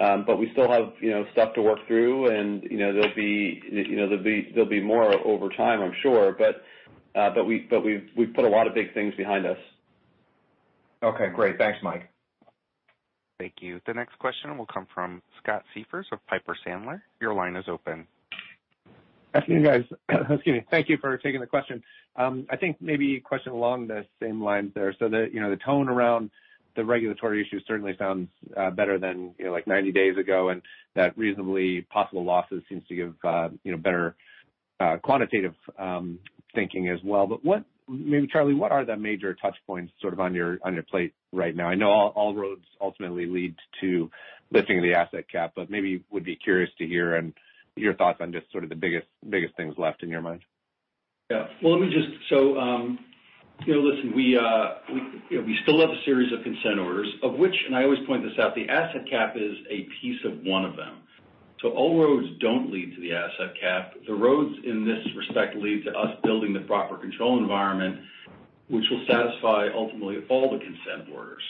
[0.01, 3.15] Um but we still have you know stuff to work through, and you know there'll
[3.15, 6.35] be you know there'll be there'll be more over time, I'm sure.
[7.15, 9.59] Uh, we've put a lot of big things behind us.
[11.03, 11.59] Okay, great.
[11.59, 12.11] Thanks, Mike.
[13.39, 13.81] Thank you.
[13.87, 17.01] The next question will come from Scott Siefers of Piper Sandler.
[17.21, 18.07] Your line is open.
[19.35, 19.85] Afternoon, guys.
[20.31, 20.65] Excuse me.
[20.71, 21.83] Thank you for taking the question.
[22.17, 24.95] Um, I think maybe a question along the same lines there.
[24.99, 26.31] So the you know the tone around
[26.77, 30.61] the regulatory issue certainly sounds uh, better than like 90 days ago, and
[30.95, 34.17] that reasonably possible losses seems to give uh you know better
[34.81, 36.19] uh, quantitative um,
[36.55, 37.27] thinking as well.
[37.27, 40.75] But what maybe Charlie, what are the major touch points sort of on your on
[40.75, 41.69] your plate right now?
[41.69, 44.11] I know all roads ultimately lead to
[44.53, 47.33] lifting the asset cap, but maybe would be curious to hear and
[47.77, 50.41] your thoughts on just sort of the biggest biggest things left in your mind.
[51.31, 51.47] Yeah.
[51.63, 52.99] Well, let me just so um
[53.67, 56.79] you know listen, we uh we you know we still have a series of consent
[56.79, 60.21] orders, of which, and I always point this out, the asset cap is a piece
[60.25, 60.99] of one of them.
[61.63, 63.93] So all roads don't lead to the asset cap.
[64.07, 68.01] The roads, in this respect, lead to us building the proper control environment,
[68.69, 71.43] which will satisfy ultimately all the consent orders.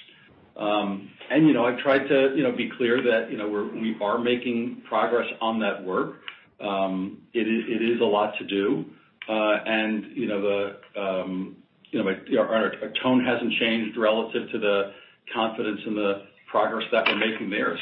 [1.30, 4.18] And you know, I've tried to you know, be clear that you know we are
[4.18, 6.20] making progress on that work.
[6.60, 8.84] Um it is a lot to do.
[9.28, 11.56] And you know the um
[11.90, 14.92] you know our tone hasn't changed relative to the
[15.32, 17.78] confidence in the progress that we're making there.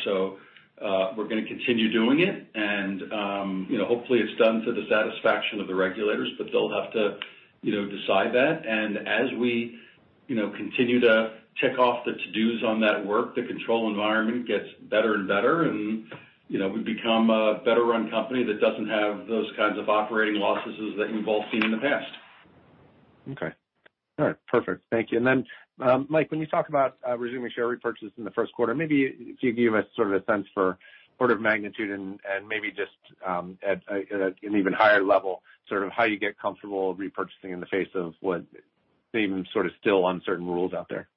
[0.81, 4.87] We're going to continue doing it, and um you know hopefully it's done to the
[4.91, 7.19] satisfaction of the regulators, but they'll have to
[7.63, 8.67] you know, decide that.
[8.67, 9.79] And as we
[10.27, 14.67] you know continue to tick off the to-dos on that work, the control environment gets
[14.83, 16.05] better and better, and
[16.49, 20.75] you know we become a better-run company that doesn't have those kinds of operating losses
[20.99, 22.13] that you've all seen in the past.
[23.33, 23.53] Okay.
[24.19, 24.37] All right.
[24.49, 24.83] Perfect.
[24.91, 25.19] Thank you.
[25.19, 25.45] And then
[25.81, 29.15] um Mike, when you talk about uh, resuming share repurchases in the first quarter, maybe
[29.19, 30.79] if you give us sort of a sense for
[31.19, 32.93] order of magnitude and maybe just
[33.27, 37.61] um, uh, at an even higher level, sort of how you get comfortable repurchasing in
[37.61, 38.45] the face of what
[39.13, 41.09] seem sort of still uncertain rules out there.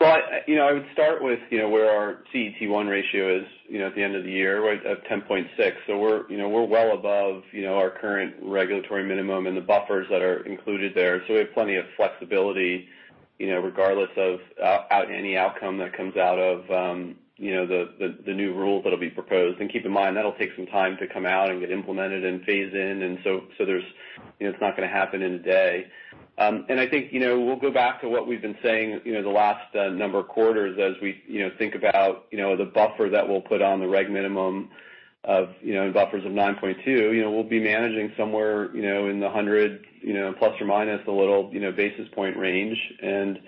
[0.00, 3.78] Well, you know, I would start with you know, where our CET1 ratio is you
[3.78, 5.48] know, at the end of the year, right at 10.6.
[5.88, 10.06] We're you know, we're well above you know, our current regulatory minimum and the buffers
[10.10, 11.22] that are included there.
[11.26, 12.88] So we have plenty of flexibility
[13.38, 18.16] you know, regardless of uh, any outcome that comes out of um, you know, the
[18.24, 19.60] the new rules that'll be proposed.
[19.60, 22.42] And keep in mind, that'll take some time to come out and get implemented and
[22.44, 23.02] phase in.
[23.02, 23.84] And so so there's,
[24.40, 25.86] you know, it's not going to happen in a day.
[26.38, 29.28] I think you know, we'll go back to what we've been saying you know, the
[29.30, 33.28] last number of quarters as we you know think about you know the buffer that
[33.28, 34.70] we'll put on the reg minimum
[35.26, 37.30] of you know buffers of 9.2.
[37.30, 39.84] We'll be managing somewhere you know, in the 100
[40.38, 42.78] plus or minus a little you know basis point range.
[43.02, 43.40] And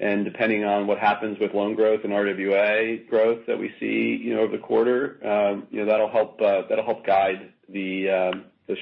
[0.00, 4.34] and depending on what happens with loan growth and RWA growth that we see you
[4.34, 8.32] know over the quarter, um, you know, that'll help uh that'll help guide the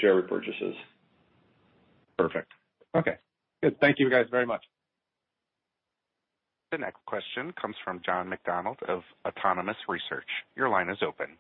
[0.01, 0.75] share repurchases.
[2.17, 2.53] Perfect.
[2.95, 3.17] Okay,
[3.67, 3.81] good.
[3.81, 4.65] Thank you guys very much.
[6.73, 10.29] The next question comes from John McDonald of Autonomous Research.
[10.57, 11.37] Your line is open.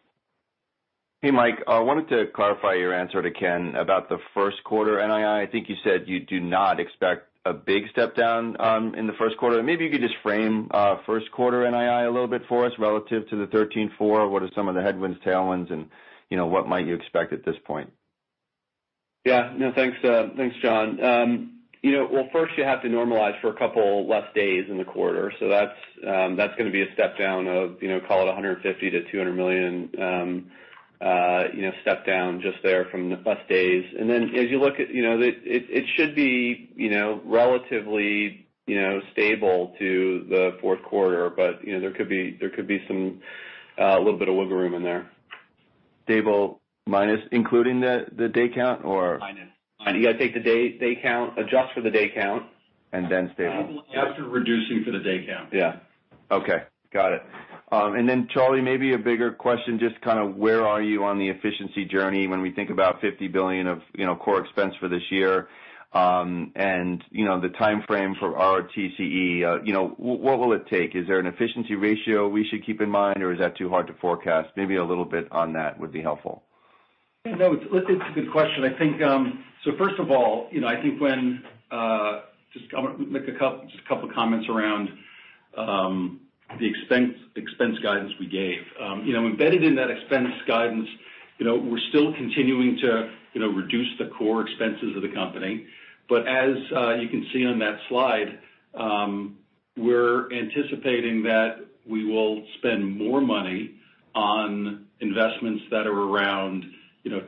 [1.22, 1.62] Hey, Mike.
[1.66, 5.42] I wanted to clarify your answer to Ken about the first quarter NII.
[5.42, 9.12] I think you said you do not expect a big step down um, in the
[9.14, 9.62] first quarter.
[9.62, 13.28] Maybe you could just frame uh, first quarter NII a little bit for us relative
[13.30, 14.30] to the 13.4.
[14.30, 15.86] What are some of the headwinds, tailwinds, and
[16.30, 17.92] you know, what might you expect at this point?
[19.24, 19.52] Yeah.
[19.56, 20.28] No, thanks, uh,
[20.62, 21.02] John.
[21.02, 24.78] Um, You know, well, first you have to normalize for a couple less days in
[24.78, 25.32] the quarter.
[25.38, 28.32] So that's um, that's going to be a step down of you know, call it
[28.32, 30.50] $150 million-$200 million um,
[31.00, 31.44] uh,
[31.82, 33.84] step down just there from the less days.
[33.98, 38.46] And then as you look at you know, it it should be you know, relatively
[38.66, 41.30] you know, stable to the fourth quarter.
[41.30, 43.20] But you know, there could be there could be some
[43.78, 45.10] uh a little bit of wiggle room in there.
[46.04, 49.18] Stable minus including the day count or?
[49.18, 49.50] Minus.
[49.84, 52.44] Uh, you got to take the day count, adjust for the day count.
[52.92, 53.82] And then stable.
[53.94, 55.50] After reducing for the day count.
[55.52, 55.80] Yeah.
[56.30, 56.62] Okay.
[56.92, 57.22] Got it.
[57.72, 61.18] Um and then Charlie, maybe a bigger question, just kind of where are you on
[61.18, 63.80] the efficiency journey when we think about 50 billion of
[64.20, 65.48] core expense for this year?
[65.92, 70.94] Um, and you know, the timeframe for ROTCE, uh, You know, what will it take?
[70.94, 73.86] Is there an efficiency ratio we should keep in mind, or is that too hard
[73.86, 74.50] to forecast?
[74.56, 76.42] Maybe a little bit on that would be helpful.
[77.24, 78.64] No, it's a good question.
[79.02, 79.44] Um,
[79.76, 82.20] First of all, you know, I think when uh
[82.52, 82.66] just
[82.98, 84.88] make a couple of comments around
[86.58, 88.60] the expense expense guidance we gave.
[88.80, 90.88] Um, you know, embedded in that expense guidance,
[91.38, 95.66] you know, we're still continuing to you know reduce the core expenses of the company.
[96.08, 96.56] But as
[97.00, 98.38] you can see on that slide,
[99.76, 101.58] we're anticipating that
[101.88, 103.74] we will spend more money
[104.14, 106.64] on investments that are around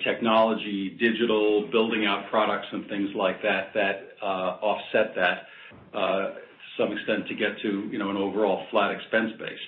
[0.04, 5.46] technology, digital, building out products and things like that that uh offset that
[5.92, 6.34] to
[6.76, 9.58] some extent to get to you know an overall flat expense base.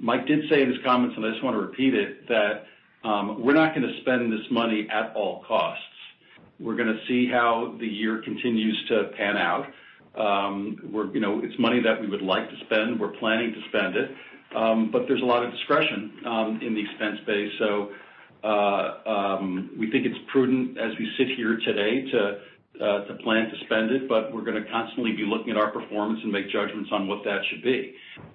[0.00, 2.66] Mike did say in his comments, and I just want to repeat it, that
[3.04, 5.82] we're not going to spend this money at all costs.
[6.60, 9.66] We're going to see how the year continues to pan out.
[10.16, 12.98] Um we're you know it's money that we would like to spend.
[12.98, 14.10] We're planning to spend it.
[14.56, 16.12] Um but there's a lot of discretion
[16.62, 17.52] in the expense base.
[18.44, 22.38] We think it's prudent as we sit here today to
[22.80, 25.72] uh to plan to spend it, but we're going to constantly be looking at our
[25.72, 27.94] performance and make judgments on what that should be.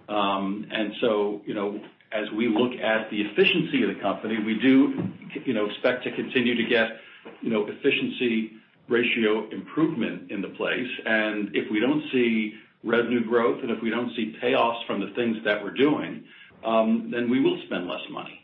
[0.09, 1.79] Um and so, you know,
[2.11, 5.11] as we look at the efficiency of the company, we do
[5.45, 6.99] you know, expect to continue to get
[7.41, 8.51] you know, efficiency
[8.89, 10.89] ratio improvement into place.
[11.05, 15.13] And if we don't see revenue growth, and if we don't see payoffs from the
[15.15, 16.25] things that we're doing,
[16.65, 18.42] um then we will spend less money.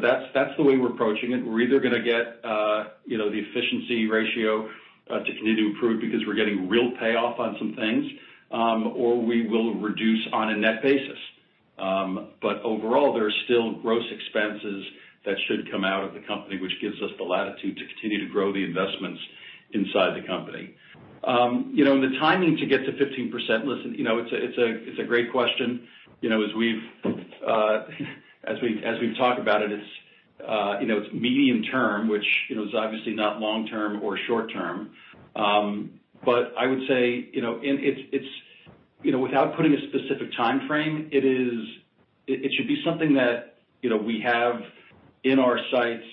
[0.00, 1.44] That's that's the way we're approaching it.
[1.44, 4.68] We're either going to get uh you know the efficiency ratio
[5.08, 8.06] to continue to improve because we're getting real payoff on some things,
[8.52, 11.18] um, or we will reduce on a net basis.
[11.78, 14.84] Um but overall, there are still gross expenses
[15.26, 18.32] that should come out of the company, which gives us the latitude to continue to
[18.32, 19.20] grow the investments
[19.72, 20.74] inside the company.
[21.22, 24.36] Um, you know, and the timing to get to 15%, listen, you know, it's a
[24.36, 25.86] it's a it's a great question.
[26.22, 26.82] You know, as we've
[29.16, 34.90] talked about it, it's medium term, which is obviously not long term or short term.
[35.36, 37.30] Um but I would say,
[39.04, 41.24] without putting a specific timeframe, it
[42.26, 44.60] it should be something that we have
[45.24, 46.04] in our sights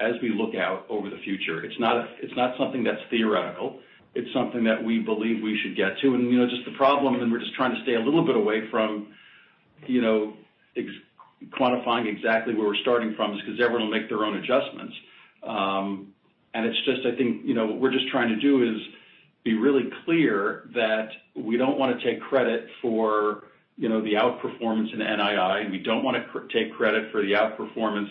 [0.00, 1.62] as we look out over the future.
[1.62, 3.80] It's not something that's theoretical.
[4.14, 6.14] It's something that we believe we should get to.
[6.14, 9.14] And just the problem, and we're just trying to stay a little bit away from
[11.48, 14.94] quantifying exactly where we're starting from, is because everyone will make their own adjustments.
[15.42, 16.12] Um
[16.52, 18.80] and it's just, I think, you know, what we're just trying to do is
[19.44, 23.44] be really clear that we don't want to take credit for
[23.80, 25.62] you know, the outperformance in NII.
[25.62, 28.10] and We don't want to take credit for the outperformance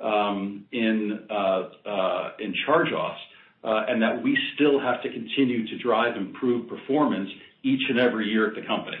[0.00, 3.20] um, uh, uh, in charge-offs,
[3.64, 7.28] uh, and that we still have to continue to drive improved performance
[7.64, 8.98] each and every year at the company.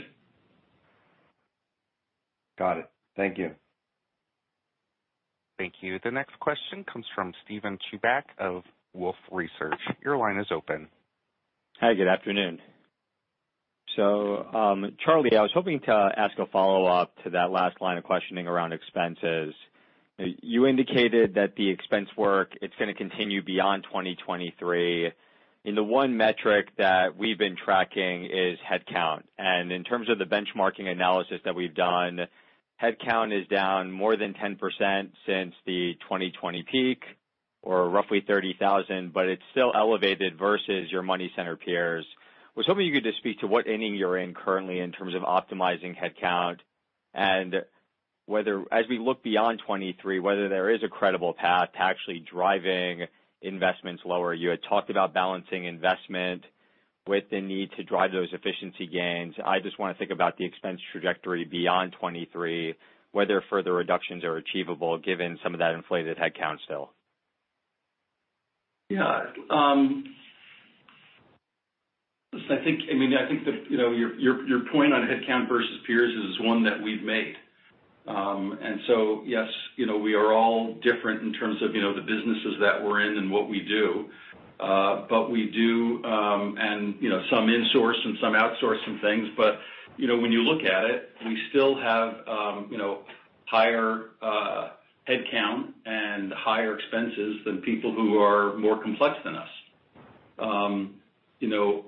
[2.58, 2.90] Got it.
[3.16, 3.54] Thank you.
[5.58, 5.98] Thank you.
[6.04, 8.62] The next question comes from Steven Chubak of
[8.94, 9.80] Wolfe Research.
[10.04, 10.88] Your line is open.
[11.80, 12.60] Hi, good afternoon.
[13.96, 18.04] So, um, Charlie, I was hoping to ask a follow-up to that last line of
[18.04, 19.52] questioning around expenses.
[20.18, 25.10] You indicated that the expense work, it's going to continue beyond 2023.
[25.64, 29.22] The one metric that we've been tracking is headcount.
[29.36, 32.20] And in terms of the benchmarking analysis that we've done,
[32.82, 34.58] headcount is down more than 10%
[35.26, 37.02] since the 2020 peak,
[37.62, 42.06] or roughly 30,000, but it's still elevated versus your money center peers.
[42.54, 45.22] Was hoping you could just speak to what inning you're in currently in terms of
[45.22, 46.58] optimizing headcount,
[47.14, 47.54] and
[48.26, 53.06] whether, as we look beyond 2023, whether there is a credible path to actually driving
[53.42, 54.34] investments lower.
[54.34, 56.44] You had talked about balancing investment
[57.08, 59.34] with the need to drive those efficiency gains.
[59.44, 62.74] I just want to think about the expense trajectory beyond 2023,
[63.12, 66.90] whether further reductions are achievable given some of that inflated headcount still.
[68.90, 69.20] Yeah.
[72.32, 75.02] Listen, I think I mean, I think that you know, your your your point on
[75.02, 77.34] headcount versus peers is one that we've made.
[78.06, 81.94] Um and so yes, you know, we are all different in terms of you know,
[81.94, 84.10] the businesses that we're in and what we do.
[85.30, 89.28] We do, um and you know some in-source and some outsource some things.
[89.36, 89.60] But
[89.96, 93.02] you know, when you look at it, we still have um you know
[93.44, 94.70] higher uh
[95.08, 99.48] headcount and higher expenses than people who are more complex than us.
[100.38, 100.94] Um
[101.40, 101.84] you know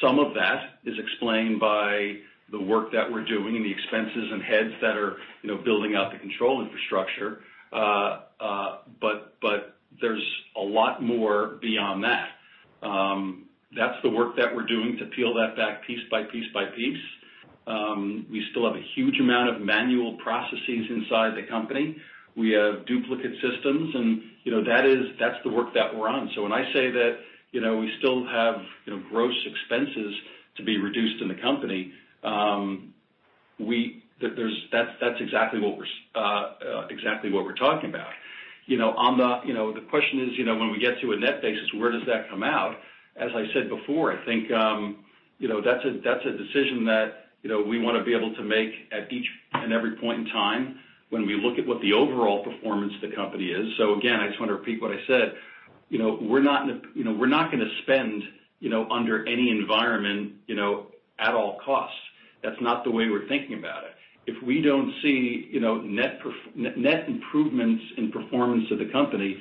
[0.00, 2.16] some of that is explained by
[2.50, 5.94] the work that we're doing and the expenses and heads that are you know building
[5.94, 7.42] out the control infrastructure.
[10.00, 10.24] There's
[10.56, 12.28] a lot more beyond that.
[13.76, 16.98] That's the work that we're doing to peel that back piece by piece by piece.
[18.30, 21.96] We still have a huge amount of manual processes inside the company.
[22.36, 26.30] We have duplicate systems, and you know that's that's the work that we're on.
[26.34, 27.18] So when I say that
[27.52, 28.56] you know, we still have
[29.10, 30.14] gross expenses
[30.56, 31.92] to be reduced in the company,
[33.58, 38.10] we that's that's exactly what we're uh uh exactly what we're talking about.
[38.70, 41.10] You know, on the you know, the question is, you know, when we get to
[41.10, 42.76] a net basis, where does that come out?
[43.16, 45.04] As I said before, I think um,
[45.40, 48.32] you know, that's a that's a decision that you know, we want to be able
[48.36, 51.92] to make at each and every point in time when we look at what the
[51.92, 53.66] overall performance of the company is.
[53.76, 55.34] So again, I just want to repeat what I said.
[55.88, 58.22] You know, we're not in a you know, we're not going to spend
[58.60, 60.86] you know, under any environment you know,
[61.18, 61.98] at all costs.
[62.44, 63.94] That's not the way we're thinking about it.
[64.30, 65.50] If we don't see
[66.54, 69.36] net improvements in performance of the company,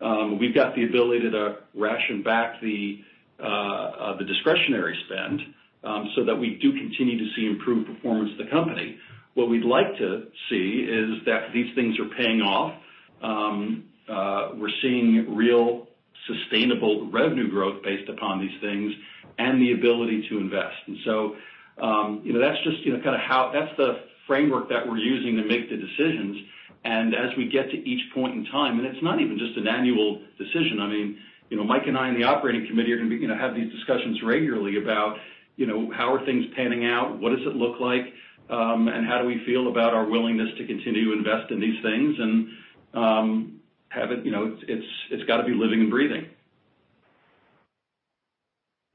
[0.00, 3.02] um, we've got the ability to ration back the
[3.40, 5.40] uh, uh, discretionary spend
[5.82, 8.98] um, so that we do continue to see improved performance of the company.
[9.34, 12.74] What we'd like to see is that these things are paying off.
[13.22, 15.88] Um, uh, we're seeing real
[16.26, 18.92] sustainable revenue growth based upon these things
[19.38, 20.76] and the ability to invest.
[20.86, 21.36] And so
[21.76, 24.98] um you know that's just you know kind of how that's the framework that we're
[24.98, 26.36] using to make the decisions.
[26.84, 29.66] And as we get to each point in time, and it's not even just an
[29.66, 30.80] annual decision.
[30.80, 31.18] I mean,
[31.50, 33.54] you know, Mike and I and the operating committee are going to you know, have
[33.54, 35.18] these discussions regularly about
[35.56, 38.12] you know, how are things panning out, what does it look like,
[38.48, 42.16] and how do we feel about our willingness to continue to invest in these things.
[42.18, 42.48] And
[42.94, 46.26] um have it, you know, it's it's it's got to be living and breathing.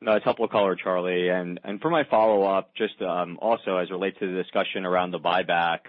[0.01, 1.29] That's helpful color, Charlie.
[1.29, 5.11] And and for my follow-up, just um, also as it relates to the discussion around
[5.11, 5.79] the buyback,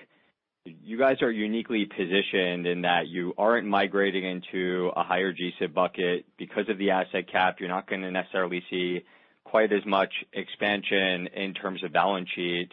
[0.64, 6.26] you guys are uniquely positioned in that you aren't migrating into a higher GSIB bucket
[6.38, 7.56] because of the asset cap.
[7.60, 9.04] You're not going to necessarily see
[9.44, 12.70] quite as much expansion in terms of balance sheet,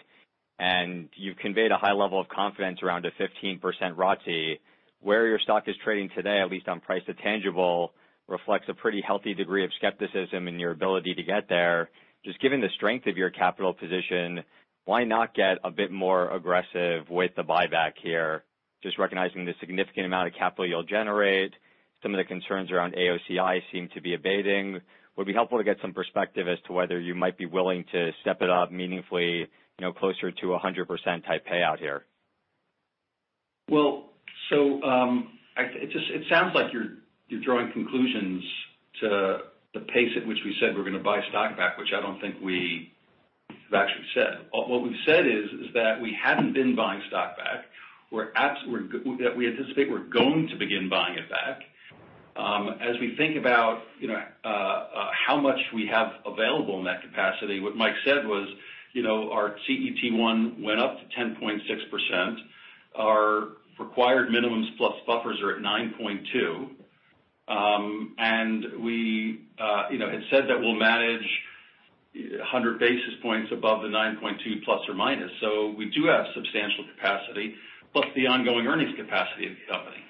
[0.60, 3.60] and you've conveyed a high level of confidence around a 15%
[3.96, 4.60] ROTCE.
[5.00, 7.94] Where your stock is trading today, at least on price to tangible,
[8.28, 11.90] reflects a pretty healthy degree of skepticism in your ability to get there.
[12.26, 14.44] Just given the strength of your capital position,
[14.86, 18.44] why not get a bit more aggressive with the buyback here?
[18.84, 21.54] Just recognizing the significant amount of capital you'll generate,
[22.04, 24.80] some of the concerns around AOCI seem to be abating.
[25.16, 28.12] Would be helpful to get some perspective as to whether you might be willing to
[28.22, 29.48] step it up meaningfully, you
[29.82, 32.06] know, closer to 100% type payout here.
[33.70, 34.12] Well,
[34.52, 36.98] so um, it sounds like you're
[37.44, 38.44] drawing conclusions
[39.02, 39.38] to
[39.74, 42.20] the pace at which we said we're going to buy stock back, which I don't
[42.20, 42.92] think we
[43.50, 44.48] have actually said.
[44.52, 47.66] What we've said is that we haven't been buying stock back.
[48.12, 51.60] That we anticipate we're going to begin buying it back.
[52.38, 57.60] Um, as we think about uh, uh, how much we have available in that capacity,
[57.60, 58.48] what Mike said was
[59.06, 62.36] our CET1 went up to 10.6%.
[62.96, 63.50] Our
[63.80, 66.70] required minimums plus buffers are at 9.2%.
[68.80, 71.26] We uh, you know, had said that we'll manage
[72.14, 75.32] 100 basis points above the 9.2 plus or minus.
[75.42, 77.56] So we do have substantial capacity,
[77.94, 80.04] plus the ongoing earnings capacity of the company.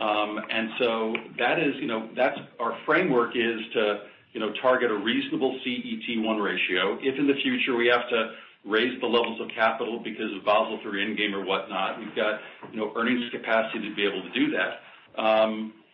[0.00, 4.00] Um and so that is you know that's our framework is to
[4.34, 6.98] you know target a reasonable CET1 ratio.
[7.00, 8.32] If in the future we have to
[8.66, 12.40] raise the levels of capital because of Basel III endgame or whatnot, we've got
[12.72, 14.80] you know earnings capacity to be able to do that.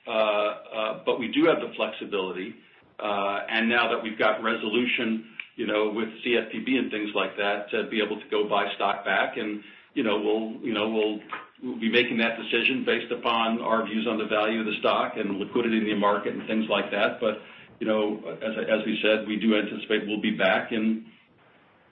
[0.07, 2.55] We do have the flexibility.
[2.99, 5.27] Uh and now that we've got resolution
[5.57, 9.05] you know, with CFPB and things like that, to be able to go buy stock
[9.05, 9.37] back.
[9.37, 9.63] And
[9.95, 11.21] you know we'll you know we'll
[11.63, 15.15] we'll be making that decision based upon our views on the value of the stock
[15.17, 17.21] and liquidity in the market and things like that.
[17.21, 17.39] But
[17.81, 21.07] you know, as we said, we do anticipate we'll be back in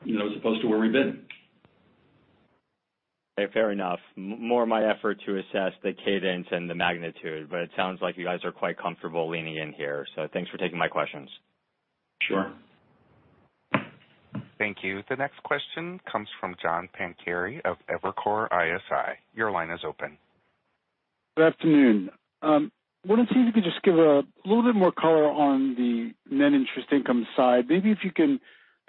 [0.04, 1.19] you know, as opposed to where we've been.
[3.40, 4.00] Okay, fair enough.
[4.16, 8.24] More my effort to assess the cadence and the magnitude, but it sounds like you
[8.24, 10.06] guys are quite comfortable leaning in here.
[10.14, 11.28] So thanks for taking my questions.
[12.28, 12.52] Sure.
[14.58, 15.00] Thank you.
[15.08, 19.18] The next question comes from John Pancari of Evercore ISI.
[19.34, 20.18] Your line is open.
[21.36, 22.10] Good afternoon.
[22.42, 22.70] Um,
[23.06, 26.12] wanted to see if you could just give a little bit more color on the
[26.30, 27.64] net interest income side.
[27.70, 28.38] Maybe if you can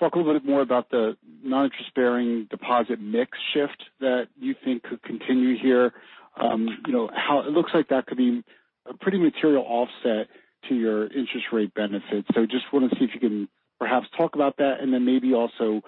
[0.01, 5.01] talk a little bit more about the non-interest-bearing deposit mix shift that you think could
[5.03, 5.93] continue here.
[6.35, 8.43] Um, you know, how it looks like that could be
[8.89, 10.27] a pretty material offset
[10.69, 12.27] to your interest rate benefits.
[12.33, 13.47] So just want to see if you can
[13.79, 15.81] perhaps talk about that and then maybe also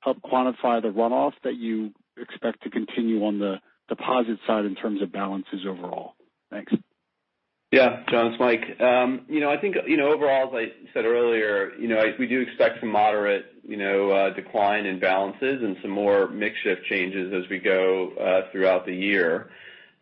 [0.00, 3.56] help quantify the runoff that you expect to continue on the
[3.88, 6.14] deposit side in terms of balances overall.
[6.50, 6.72] Thanks.
[7.76, 8.04] Yeah.
[8.10, 8.80] John, it's Mike.
[8.80, 12.26] Um, you know, I think you know, overall, as I said earlier, you know, we
[12.26, 16.84] do expect some moderate you know, uh, decline in balances and some more mix shift
[16.86, 19.50] changes as we go uh, throughout the year.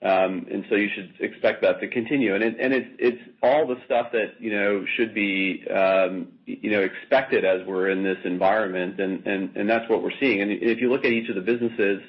[0.03, 2.35] Um and so you should expect that to continue.
[2.37, 6.71] And it and it's it's all the stuff that you know, should be um, you
[6.71, 10.43] know, expected as we're in this environment, and and that's what we're seeing.
[10.43, 12.03] And if you look at each of the businesses,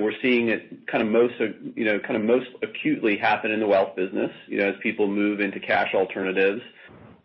[0.00, 1.34] we're seeing it kind of most
[1.74, 5.06] you know, kind of most acutely happen in the wealth business you know, as people
[5.06, 6.62] move into cash alternatives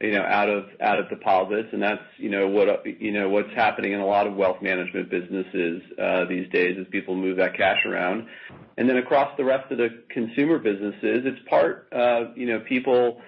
[0.02, 1.70] you know, out of out of deposits.
[1.72, 5.10] And that's you know, what you know, what's happening in a lot of wealth management
[5.10, 5.82] businesses
[6.30, 8.28] these days as people move that cash around.
[8.78, 13.22] And then across the rest of the consumer businesses, it's part uh, you know, people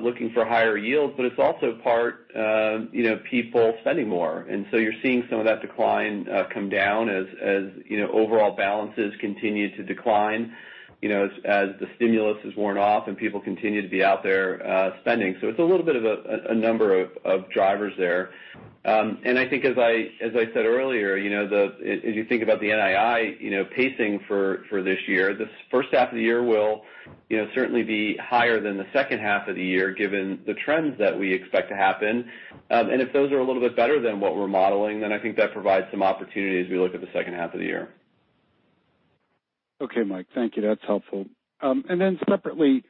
[0.00, 4.40] looking for higher yields, but it's also part uh you know people spending more.
[4.48, 8.56] And so you're seeing some of that decline come down as as you know overall
[8.56, 10.52] balances continue to decline
[11.02, 14.22] you know, as as the stimulus has worn off and people continue to be out
[14.22, 15.36] there uh spending.
[15.40, 18.30] So it's a little bit of a number of drivers there.
[18.84, 20.10] I think as I
[20.54, 24.98] said earlier, you know as you think about the NII you know pacing for this
[25.06, 26.82] year, this first half of the year will
[27.28, 30.98] you know certainly be higher than the second half of the year, given the trends
[30.98, 32.24] that we expect to happen.
[32.70, 35.18] Um and if those are a little bit better than what we're modeling, then I
[35.18, 37.88] think that provides some opportunity as we look at the second half of the year.
[39.82, 40.26] Okay, Mike.
[40.34, 40.62] Thank you.
[40.62, 41.26] That's helpful.
[41.60, 42.84] Um and then separately,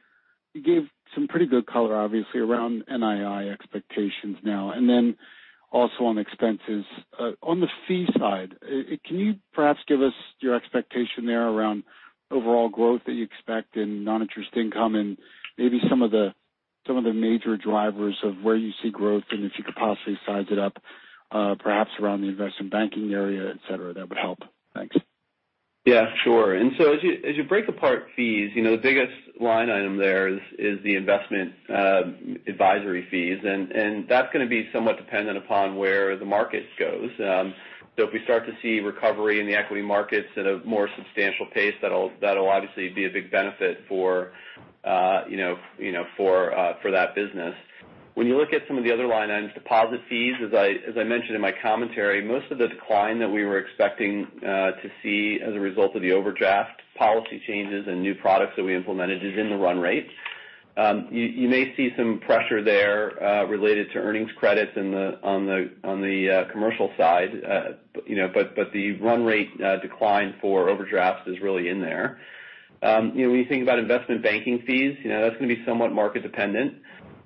[0.53, 0.83] you gave
[1.15, 4.71] some pretty good color, obviously, around NII expectations now,
[5.71, 6.85] also on expenses.
[7.17, 11.47] Uh, on the fee side, uh, uh, can you perhaps give us your expectation there
[11.47, 11.83] around
[12.29, 15.17] overall growth that you expect in non-interest income and
[15.57, 16.33] maybe some of the
[16.87, 20.17] some of the major drivers of where you see growth, and if you could possibly
[20.25, 20.81] size it up
[21.59, 24.39] perhaps around the investment banking area, et cetera, that would help.
[24.73, 24.95] Thanks.
[25.85, 26.53] Yeah, sure.
[26.53, 29.97] And so as you as you break apart fees, you know, the biggest line item
[29.97, 31.53] there is is the investment
[32.47, 37.09] advisory fees, and that's going to be somewhat dependent upon where the market goes.
[37.19, 37.53] Um
[37.97, 41.47] so if we start to see recovery in the equity markets at a more substantial
[41.53, 44.33] pace, that'll that'll obviously be a big benefit for
[44.83, 47.55] uh you know, you know, for uh for that business.
[48.13, 50.97] When you look at some of the other line items, deposit fees, as I as
[50.97, 55.39] I mentioned in my commentary, most of the decline that we were expecting to see
[55.41, 59.37] as a result of the overdraft policy changes and new products that we implemented is
[59.39, 60.07] in the run rate.
[60.77, 66.51] You may see some pressure there related to earnings credits on the on the uh
[66.51, 67.29] commercial side.
[67.47, 67.61] Uh
[68.05, 72.19] you know, but but the run rate decline for overdrafts is really in there.
[72.83, 75.55] Um you know when you think about investment banking fees, you know, that's going to
[75.55, 76.75] be somewhat market dependent.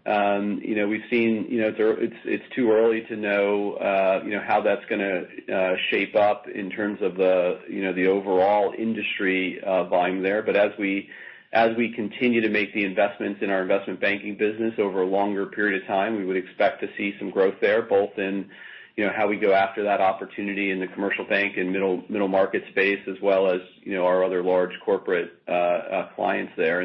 [0.06, 4.86] Um, we've seen you know it's too early to know uh you know how that's
[4.86, 9.86] going to uh, shape up in terms of the you know the overall industry uh,
[9.86, 10.44] volume there.
[10.44, 11.10] But as we
[11.54, 15.46] as we continue to make the investments in our investment banking business over a longer
[15.48, 18.50] period of time, we would expect to see some growth there, both in
[18.96, 22.28] you know how we go after that opportunity in the commercial bank and middle middle
[22.28, 26.82] market space, as well as you know our other large corporate uh, clients there.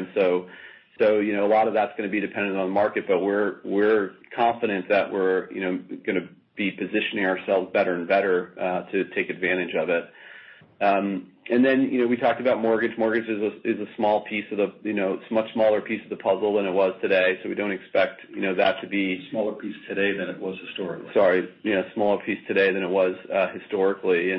[1.01, 3.19] So you know a lot of that's going to be dependent on the market, but
[3.19, 8.85] we're we're confident that we're you know going to be positioning ourselves better and better
[8.91, 10.09] to take advantage of it.
[10.79, 12.91] Um and then you know we talked about mortgage.
[12.97, 16.09] Mortgage is a a small piece of the you know, it's much smaller piece of
[16.09, 19.27] the puzzle than it was today, so we don't expect you know that to be.
[19.31, 21.09] Smaller piece today than it was historically.
[21.13, 21.49] Sorry.
[21.63, 23.15] You know, smaller piece today than it was
[23.59, 24.31] historically.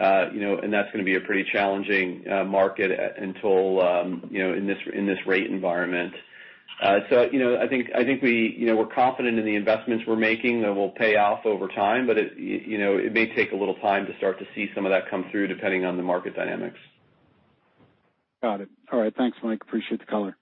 [0.00, 5.06] That's going to be a pretty challenging market until um you know in this in
[5.06, 6.14] this rate environment.
[6.82, 10.62] Uh so you know, I think I think we're confident in the investments we're making
[10.62, 13.76] that will pay off over time, but it you know, it may take a little
[13.76, 16.78] time to start to see some of that come through, depending on the market dynamics.
[18.42, 18.68] Got it.
[18.90, 19.14] All right.
[19.14, 19.60] Thanks, Mike.
[19.60, 20.36] Appreciate the color.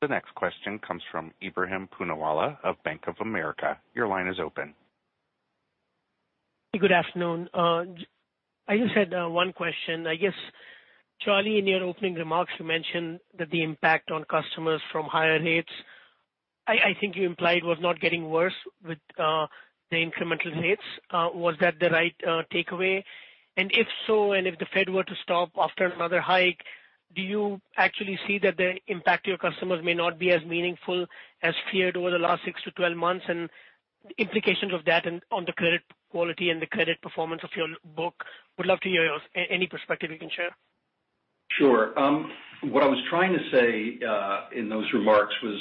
[0.00, 3.78] The next question comes from Ebrahim Poonawala of Bank of America.
[3.94, 4.74] Your line is open.
[6.80, 7.50] Good afternoon.
[7.52, 7.84] Uh,
[8.66, 10.06] I just had uh, one question.
[10.06, 10.32] I guess,
[11.20, 15.68] Charlie, in your opening remarks, you mentioned that the impact on customers from higher rates,
[16.66, 18.54] I think you implied was not getting worse
[18.86, 19.48] with uh,
[19.90, 20.82] the incremental rates.
[21.12, 22.14] Was that the right
[22.50, 23.04] takeaway?
[23.58, 26.60] And if so, and if the Fed were to stop after another hike,
[27.14, 31.04] do you actually see that the impact to your customers may not be as meaningful
[31.42, 32.42] as feared over the last
[32.78, 33.50] 6-12 months, and
[34.16, 35.82] implications of that on the credit
[36.12, 38.16] quality and the credit performance of your book?
[38.56, 39.04] Would love to hear
[39.56, 40.52] any perspective you can share.
[41.58, 41.98] Sure.
[41.98, 42.30] Um,
[42.74, 45.58] what I was trying to say uh, in those remarks was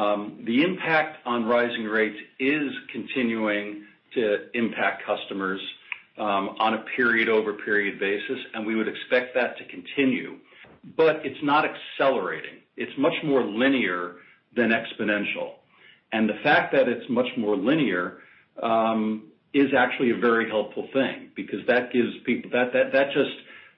[0.00, 3.84] um, the impact on rising rates is continuing
[4.14, 4.22] to
[4.54, 5.60] impact customers
[6.18, 10.36] um, on a period-over-period basis, and we would expect that to continue.
[10.96, 12.58] But it's not accelerating.
[12.76, 14.16] It's much more linear
[14.56, 15.48] than exponential.
[16.12, 18.18] And the fact that it's much more linear
[19.54, 23.30] is actually a very helpful thing because that gives people that that that just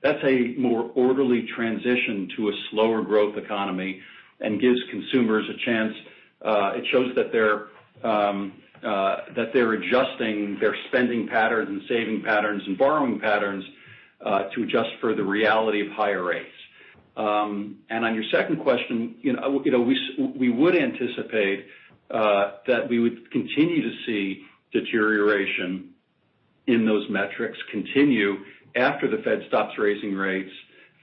[0.03, 4.01] that's a more orderly transition to a slower growth economy
[4.41, 5.95] and gives consumers a chance.
[6.45, 7.69] Uh it shows that they're
[8.03, 8.53] um
[8.83, 13.65] uh that they're adjusting their spending patterns and saving patterns and borrowing patterns
[14.25, 16.49] uh to adjust for the reality of higher rates.
[17.17, 19.97] Um and on your second question, you know you know we
[20.37, 21.67] we would anticipate
[22.11, 25.91] uh that we would continue to see deterioration
[26.67, 28.37] in those metrics continue
[28.77, 30.53] after the Fed stops raising rates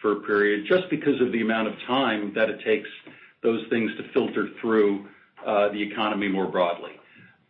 [0.01, 2.89] for a period, just because of the amount of time that it takes
[3.43, 5.05] those things to filter through
[5.45, 6.91] uh, the economy more broadly.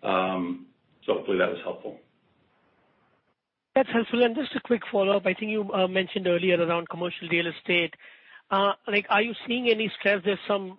[0.03, 0.65] Um
[1.05, 1.99] so hopefully that was helpful.
[3.75, 4.21] That's helpful.
[4.23, 5.25] And just a quick follow-up.
[5.25, 7.93] I think you uh, mentioned earlier around commercial real estate.
[8.51, 10.21] Uh, like, are you seeing any stress?
[10.25, 10.77] There's some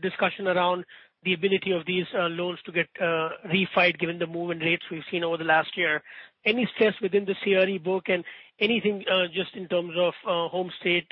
[0.00, 0.84] discussion around
[1.24, 4.84] the ability of these uh, loans to get uh, refied given the move in rates
[4.90, 6.02] we've seen over the last year.
[6.44, 8.24] Any stress within the CRE book and
[8.58, 11.06] anything uh, just in terms of home state?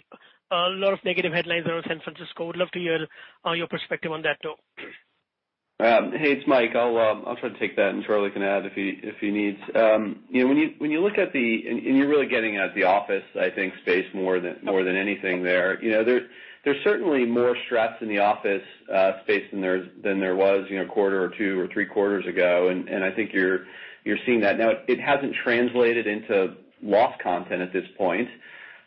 [0.53, 2.47] A lot of negative headlines around San Francisco.
[2.47, 3.07] Would love to hear
[3.55, 4.55] your perspective on that, too.
[5.81, 6.75] Um, hey, it's Mike.
[6.75, 9.59] Um, I'll try to take that, and Charlie can add if he needs.
[9.75, 12.75] Um you know when you when you look at the, and you're really getting at
[12.75, 15.79] the office, I think, space more than more than anything there.
[16.65, 20.85] There's certainly more stress in the office uh space than there's than there was a
[20.87, 23.65] quarter or two or three quarters ago, and and I think you're
[24.05, 24.59] you're seeing that.
[24.59, 28.29] Now, it hasn't translated into loss content at this point.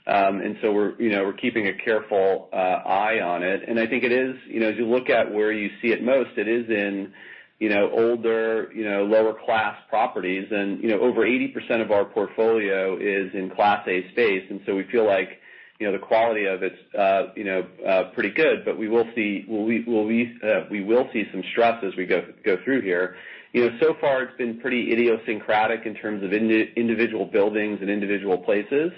[0.06, 3.64] Um and so we're you know we're keeping a careful uh eye on it.
[3.68, 6.04] And I think it is, you know, as you look at where you see it
[6.04, 7.12] most, it is in
[7.60, 10.48] you know older, you know, lower class properties.
[10.52, 14.44] And you know, over 80% of our portfolio is in Class A space.
[14.50, 15.40] And so we feel like
[15.80, 19.84] the quality of it's uh you know uh pretty good, but we will see we
[19.86, 22.24] will see some stress as we go
[22.64, 23.16] through here.
[23.52, 28.38] You know, so far it's been pretty idiosyncratic in terms of individual buildings and individual
[28.40, 28.92] places.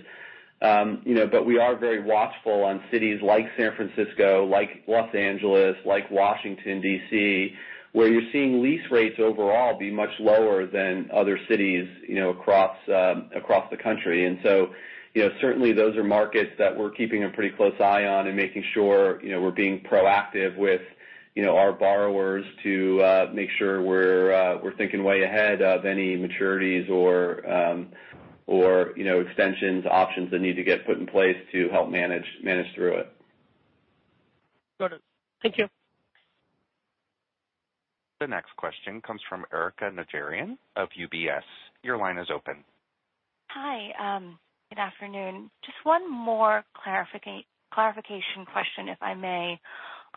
[0.61, 5.13] Um you know but we are very watchful on cities like San Francisco, like Los
[5.15, 7.53] Angeles, like Washington, D.C.,
[7.93, 12.78] where you're seeing lease rates overall be much lower than other cities you know, across
[12.89, 14.26] um across the country.
[15.41, 19.24] Certainly those are markets that we're keeping a pretty close eye on and making sure
[19.24, 20.82] you know, we're being proactive with
[21.36, 26.16] you know our borrowers to make sure we're uh we're thinking way ahead of any
[26.16, 27.89] maturities or um
[28.47, 32.26] or you know extensions, options that need to get put in place to help manage
[32.43, 33.11] manage through it.
[34.80, 35.01] Got it.
[35.41, 35.68] Thank you.
[38.20, 41.43] The next question comes from Erika Najarian of UBS.
[41.84, 42.63] Your line is open.
[43.49, 44.28] Hi.
[44.76, 45.49] Good afternoon.
[45.63, 49.57] Just one more clarification question, if I may,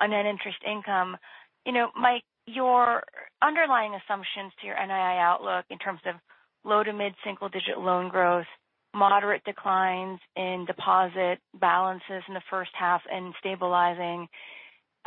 [0.00, 1.16] on net interest income.
[1.64, 3.04] You know, Mike, your
[3.40, 6.16] underlying assumptions to your NII outlook in terms of
[6.64, 8.46] low to mid-single digit loan growth,
[8.92, 14.26] moderate declines in deposit balances in the first half and stabilizing,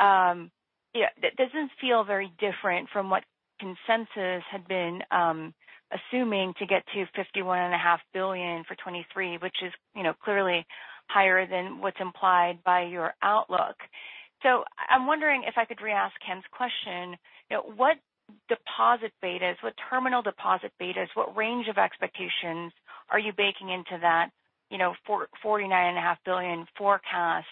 [0.00, 0.50] um,
[0.94, 3.24] that doesn't feel very different from what
[3.60, 5.52] consensus had been um,
[5.92, 10.66] assuming to get to 51.5 billion for 2023, which is you know, clearly
[11.08, 13.76] higher than what's implied by your outlook.
[14.42, 17.16] So I'm wondering if I could re-ask Ken's question.
[17.50, 17.96] You know, what
[18.48, 22.72] deposit betas, what terminal deposit betas, what range of expectations
[23.10, 24.30] are you baking into that
[24.70, 27.46] you know, 49.5 billion forecast?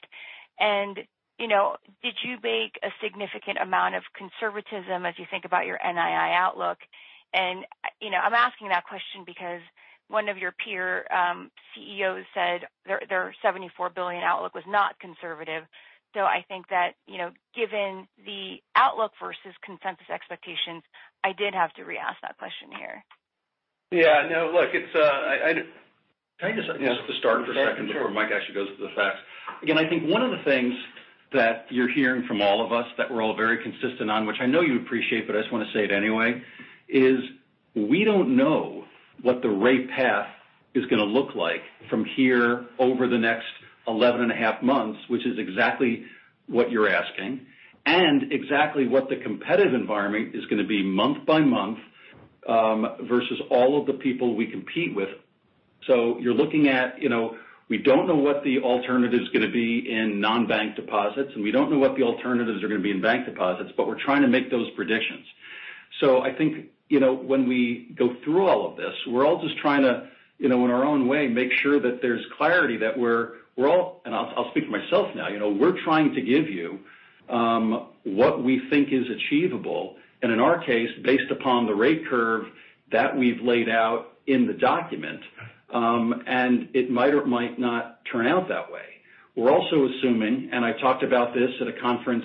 [1.38, 5.78] You know, did you bake a significant amount of conservatism as you think about your
[5.78, 6.76] NII outlook?
[7.34, 9.60] I'm asking that question because
[10.08, 15.64] one of your peer um, CEOs said their 74 billion outlook was not conservative.
[16.14, 20.82] So I think that you know, given the outlook versus consensus expectations,
[21.22, 23.04] I did have to re-ask that question here.
[23.92, 24.28] Yeah.
[24.30, 24.70] No, look.
[24.74, 24.94] It's.
[24.94, 25.62] Uh,
[26.40, 28.94] can I just have to start for a second before Mike actually goes to the
[28.96, 29.18] facts?
[29.62, 30.74] Again, I think one of the things
[31.32, 34.46] that you're hearing from all of us that we're all very consistent on, which I
[34.46, 36.42] know you appreciate, but I just want to say it anyway,
[36.92, 37.20] is
[37.74, 38.84] we don't know
[39.22, 40.28] what the rate path
[40.74, 43.46] is going to look like from here over the next
[43.86, 46.04] 11 and a half months, which is exactly
[46.46, 47.46] what you're asking,
[47.86, 51.78] and exactly what the competitive environment is going to be month by month
[52.48, 55.08] um, versus all of the people we compete with.
[55.86, 57.36] So you're looking at, you know,
[57.68, 61.70] we don't know what the alternative's going to be in non-bank deposits, and we don't
[61.70, 64.28] know what the alternatives are going to be in bank deposits, but we're trying to
[64.28, 65.24] make those predictions.
[66.00, 66.66] So I think
[66.98, 70.70] when we go through all of this, we're all just trying to, you know, in
[70.70, 74.64] our own way, make sure that there's clarity that we're we're all, and I'll speak
[74.64, 75.28] for myself now.
[75.28, 76.78] You know, we're trying to give you
[78.04, 82.46] what we think is achievable, and in our case, based upon the rate curve
[82.90, 85.20] that we've laid out in the document.
[85.72, 88.82] Um, and it might or might not turn out that way.
[89.36, 92.24] We're also assuming, and I talked about this at a conference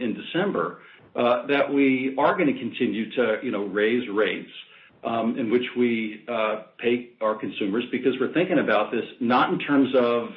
[0.00, 0.80] in December,
[1.16, 4.50] Uh, that we are going to continue to you know raise rates
[5.02, 9.58] um, in which we uh, pay our consumers because we're thinking about this not in
[9.58, 10.28] terms of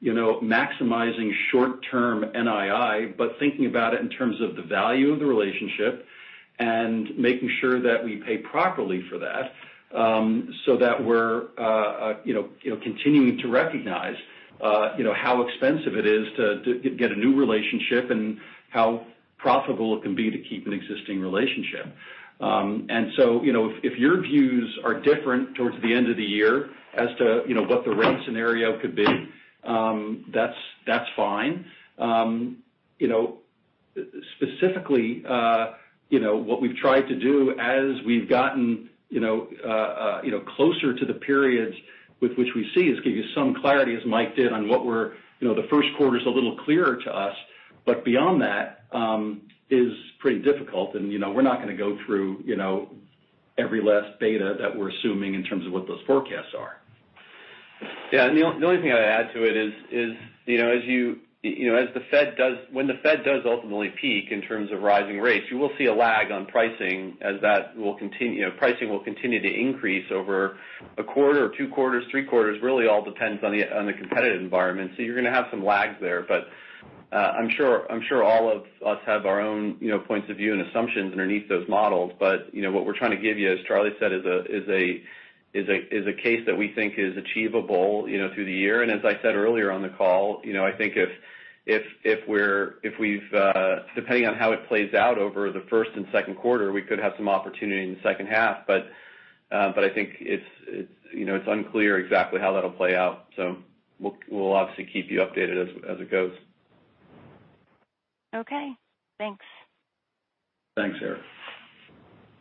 [0.00, 5.18] you know maximizing short-term NII, but thinking about it in terms of the value of
[5.18, 6.06] the relationship
[6.58, 9.52] and making sure that we pay properly for that
[9.94, 14.16] um, so that we're uh, uh you know you know continuing to recognize
[14.62, 18.38] uh you know how expensive it is to get a new relationship and
[18.70, 19.04] how
[19.44, 21.86] profitable it can be to keep an existing relationship.
[22.40, 26.24] Um, and so, you know, if your views are different towards the end of the
[26.24, 29.06] year as to you know what the rate scenario could be,
[29.64, 31.66] um, that's that's fine.
[31.98, 32.58] Um,
[32.98, 33.38] you know
[34.36, 35.72] specifically, uh,
[36.08, 40.30] you know, what we've tried to do as we've gotten you know uh, uh you
[40.30, 41.76] know closer to the periods
[42.20, 45.14] with which we see is give you some clarity, as Mike did, on what were
[45.40, 47.36] you know the first quarter's a little clearer to us.
[47.86, 51.98] But beyond that um, is pretty difficult, and you know we're not going to go
[52.06, 52.88] through you know,
[53.58, 56.76] every last beta that we're assuming in terms of what those forecasts are.
[58.12, 58.26] Yeah.
[58.26, 60.10] And the only thing I'd add to it is is
[60.46, 63.92] you know, as you you know, as the Fed does when the Fed does ultimately
[64.00, 67.76] peak in terms of rising rates, you will see a lag on pricing as that
[67.76, 70.56] will continue you know, pricing will continue to increase over
[70.96, 74.40] a quarter or two quarters, three quarters, really all depends on the on the competitive
[74.40, 74.92] environment.
[74.96, 76.24] So you're going to have some lags there.
[77.18, 80.52] I'm sure I'm sure all of us have our own you know points of view
[80.52, 82.12] and assumptions underneath those models.
[82.18, 84.68] But you know what we're trying to give you, as Charlie said, is a is
[84.68, 85.02] a
[85.54, 88.82] is a is a case that we think is achievable you know, through the year.
[88.82, 91.10] And as I said earlier on the call, you know, I think if
[91.66, 95.90] if if we're if we've uh depending on how it plays out over the first
[95.94, 98.66] and second quarter, we could have some opportunity in the second half.
[98.66, 98.88] But
[99.52, 103.26] uh but I think it's it's you know it's unclear exactly how that'll play out.
[103.36, 103.56] So
[104.00, 106.32] we'll we'll obviously keep you updated as as it goes.
[108.34, 108.72] Okay,
[109.18, 109.44] thanks.
[110.76, 111.20] Thanks, Erinn.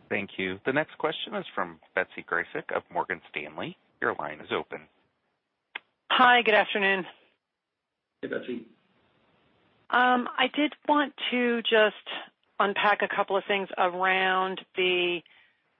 [0.09, 0.59] Thank you.
[0.65, 3.77] The next question is from Betsy Graseck of Morgan Stanley.
[4.01, 4.81] Your line is open.
[6.11, 7.05] Hi, good afternoon.
[8.21, 8.65] Hey, Betsy.
[9.89, 11.95] Um, I did want to just
[12.59, 15.19] unpack a couple of things around the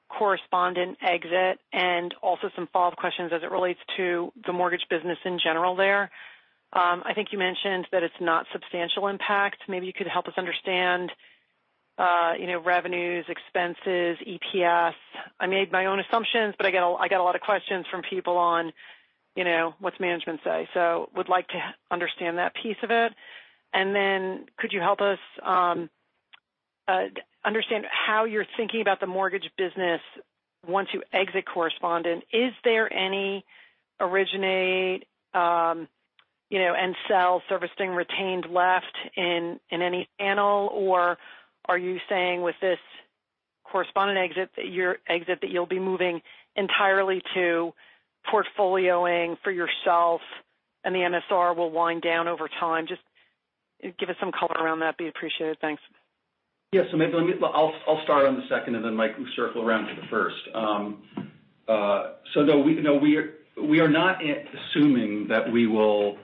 [0.10, 5.40] correspondent exit and also some follow-up questions as it relates to the mortgage business in
[5.44, 6.12] general there.
[6.74, 9.58] Um, I think you mentioned that it's not substantial impact.
[9.68, 11.12] Maybe you could help us understand
[11.96, 14.96] uh, you know, revenues, expenses, EPS.
[15.40, 18.02] I made my own assumptions, but I got I got a lot of questions from
[18.02, 18.74] people on
[19.36, 20.68] you know, what's management say.
[20.74, 21.60] So would like to
[21.90, 23.14] understand that piece of it.
[23.74, 25.90] And then could you help us um,
[26.88, 27.06] uh,
[27.44, 30.02] understand how you're thinking about the mortgage business
[30.68, 32.24] once you exit correspondent?
[32.32, 33.44] Is there any
[34.00, 35.88] originate um,
[36.52, 41.18] and sell servicing retained left in any channel, or
[41.66, 42.80] are you saying with this
[43.64, 44.50] correspondent exit
[45.42, 46.22] that you'll be moving
[46.56, 47.74] entirely to
[48.32, 50.22] portfolioing for yourself
[50.84, 52.86] and the MSR will wind down over time?
[52.88, 53.02] Just
[54.00, 55.58] give us some color around that, be appreciated.
[55.60, 55.82] Thanks.
[56.72, 56.84] Yeah.
[56.92, 57.14] So maybe
[57.44, 60.36] I'll start on the second, and then Mike will circle around to the first.
[60.56, 61.04] Um,
[61.68, 66.18] uh, no, we are not assuming that we will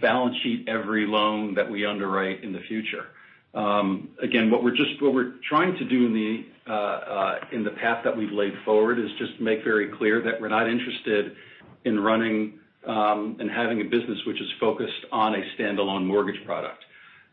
[0.00, 3.06] balance sheet every loan that we underwrite in the future.
[3.54, 8.02] Um, again, what we're just what we're trying to do uh, uh, in the path
[8.04, 11.36] that we've laid forward is just make very clear that we're not interested
[11.84, 16.82] in running um, and having a business which is focused on a standalone mortgage product.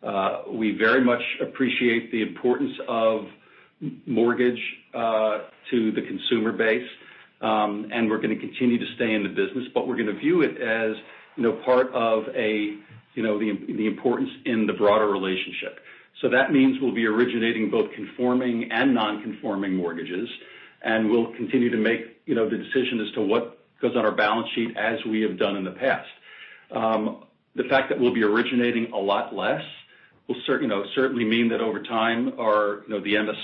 [0.03, 3.25] Uh, we very much appreciate the importance of
[4.05, 4.61] mortgage
[4.93, 6.87] to the consumer base.
[7.41, 10.19] Um, and we're going to continue to stay in the business, but we're going to
[10.19, 10.95] view it as
[11.65, 15.79] part of the importance in the broader relationship.
[16.21, 20.29] So that means we'll be originating both conforming and non-conforming mortgages,
[20.81, 24.75] and we'll continue to make the decision as to what goes on our balance sheet
[24.77, 26.09] as we have done in the past.
[26.71, 27.23] Um,
[27.55, 29.63] the fact that we'll be originating a lot less
[30.27, 32.33] will certainly mean that over time, the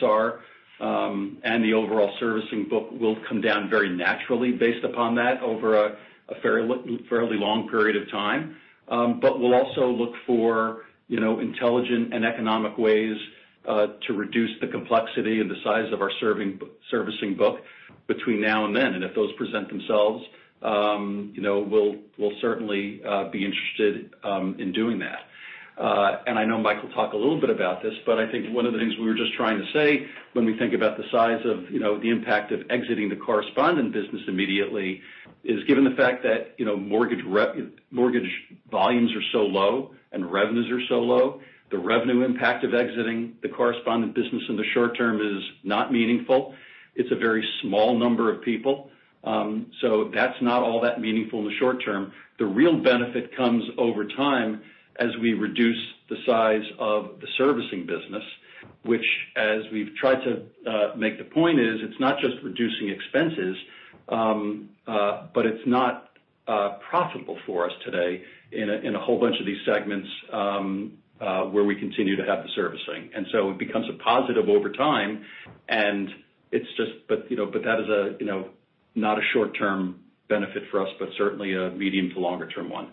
[0.01, 0.39] MSR
[0.79, 5.85] um, and the overall servicing book will come down very naturally based upon that over
[5.85, 5.97] a
[6.41, 8.55] fairly l fairly long period of time.
[8.87, 13.17] Um but we'll also look for you know, intelligent and economic ways
[13.65, 16.59] to reduce the complexity and the size of our serving,
[16.91, 17.61] servicing book
[18.07, 18.93] between now and then.
[18.93, 20.23] And if those present themselves,
[20.61, 25.21] you know, we'll we'll certainly uh be interested um in doing that.
[25.77, 28.53] Uh and I know Mike will talk a little bit about this, but I think
[28.53, 31.03] one of the things we were just trying to say when we think about the
[31.11, 35.01] size of you know the impact of exiting the correspondent business immediately
[35.45, 37.23] is given the fact that you know mortgage
[37.91, 38.29] mortgage
[38.69, 41.39] volumes are so low and revenues are so low,
[41.71, 46.55] the revenue impact of exiting the correspondent business in the short term is not meaningful.
[46.95, 48.89] It's a very small number of people.
[49.23, 52.11] Um so that's not all that meaningful in the short term.
[52.39, 54.61] The real benefit comes over time
[54.97, 58.23] as we reduce the size of the servicing business,
[58.83, 59.05] which
[59.35, 63.57] as we've tried to make the point is, it's not just reducing expenses,
[64.87, 66.09] Uh, but it's not
[66.47, 68.23] uh, profitable for us today.
[68.51, 72.49] in a whole bunch of these segments um, uh, where we continue to have the
[72.55, 73.09] servicing.
[73.15, 75.25] And so it becomes a positive over time,
[75.67, 76.09] and
[76.51, 78.49] it's just but you know but that is a you know
[78.93, 79.99] not a short-term
[80.29, 82.91] benefit for us, but certainly a medium to longer term one.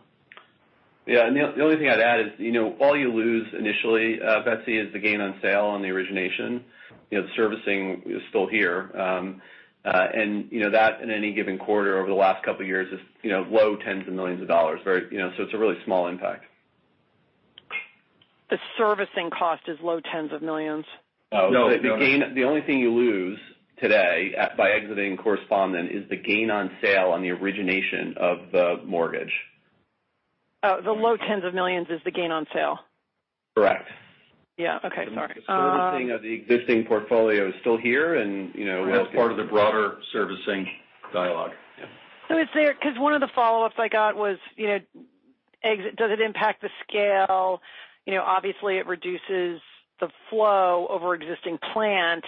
[1.07, 1.27] Yeah.
[1.27, 5.21] And the only thing I'd add is, all you lose initially, Betsy, is the gain
[5.21, 6.65] on sale on the origination.
[7.11, 8.91] The servicing is still here.
[8.99, 9.43] Um,
[9.85, 13.77] That in any given quarter over the last couple of years is you know low
[13.77, 14.81] tens of millions of dollars.
[14.85, 16.45] Very you know, so it's a really small impact.
[18.51, 20.85] The servicing cost is low tens of millions?
[21.33, 21.71] No.
[21.71, 23.39] The gain uh the only thing you lose
[23.81, 29.33] today by exiting correspondent is the gain on sale on the origination of the mortgage.
[30.63, 32.79] Oh, the low tens of millions is the gain on sale?
[33.57, 33.89] Correct.
[34.59, 34.79] Yeah.
[34.85, 35.07] Okay.
[35.15, 35.35] Sorry.
[35.35, 38.17] The servicing of the existing portfolio is still here.
[38.17, 38.87] And you know.
[38.87, 40.67] that's part of the broader servicing
[41.13, 41.53] dialogue.
[41.79, 42.45] Yeah.
[42.99, 44.79] One of the follow-ups I got was, you know,
[45.65, 47.61] exit does it impact the scale?
[48.07, 49.61] You know, obviously, it reduces
[50.01, 52.25] the flow over existing plant.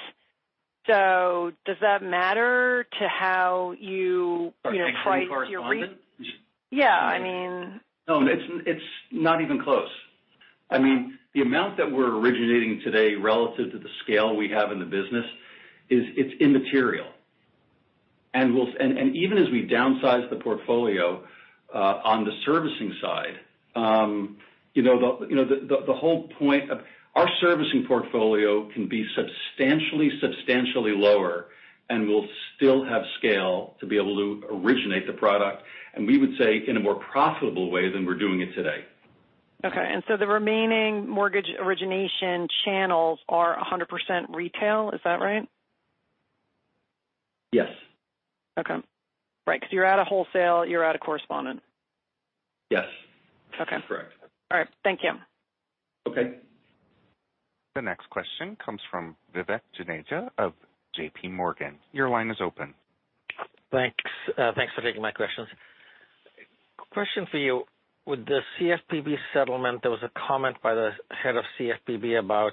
[0.86, 5.62] So, does that matter to how you you know price your?
[5.62, 5.98] Correspondent?
[6.70, 6.96] Yeah.
[6.96, 9.88] I mean No, it's it's not even close.
[10.70, 14.78] I mean, the amount that we're originating today relative to the scale we have in
[14.78, 15.27] the business,
[15.91, 17.07] is it's immaterial.
[18.32, 21.24] And we'll and even as we downsize the portfolio
[21.73, 23.39] uh on the servicing side,
[23.77, 24.39] um,
[24.74, 26.81] you know, the you know the, the whole point of
[27.15, 31.47] our servicing portfolio can be substantially, substantially lower,
[31.89, 32.27] and we'll
[32.57, 35.62] still have scale to be able to originate the product,
[35.95, 38.85] and we would say in a more profitable way than we're doing it today.
[39.65, 39.91] Okay.
[39.93, 44.91] And so the remaining mortgage origination channels are 100% retail.
[44.93, 45.49] Is that right?
[47.53, 47.69] Yes.
[48.59, 48.74] Okay.
[49.47, 51.61] Right, because you're out of wholesale, you're out of correspondent.
[52.70, 52.85] Yes.
[53.61, 53.77] Okay.
[53.86, 54.12] Correct.
[54.51, 54.69] All right.
[54.82, 55.11] Thank you.
[56.11, 56.35] Okay.
[57.74, 60.53] The next question comes from Vivek Juneja of
[60.99, 61.74] JPMorgan.
[61.93, 62.74] Your line is open.
[63.70, 63.97] Thanks
[64.39, 65.49] uh, Thanks for taking my questions.
[66.93, 67.65] Question for you.
[68.06, 70.90] With the CFPB settlement, there was a comment by the
[71.22, 72.52] head of CFPB about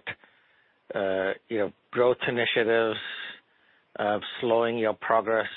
[0.93, 2.99] uh you know growth initiatives
[3.99, 5.47] uh, slowing your progress.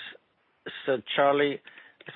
[0.87, 1.61] So Charlie,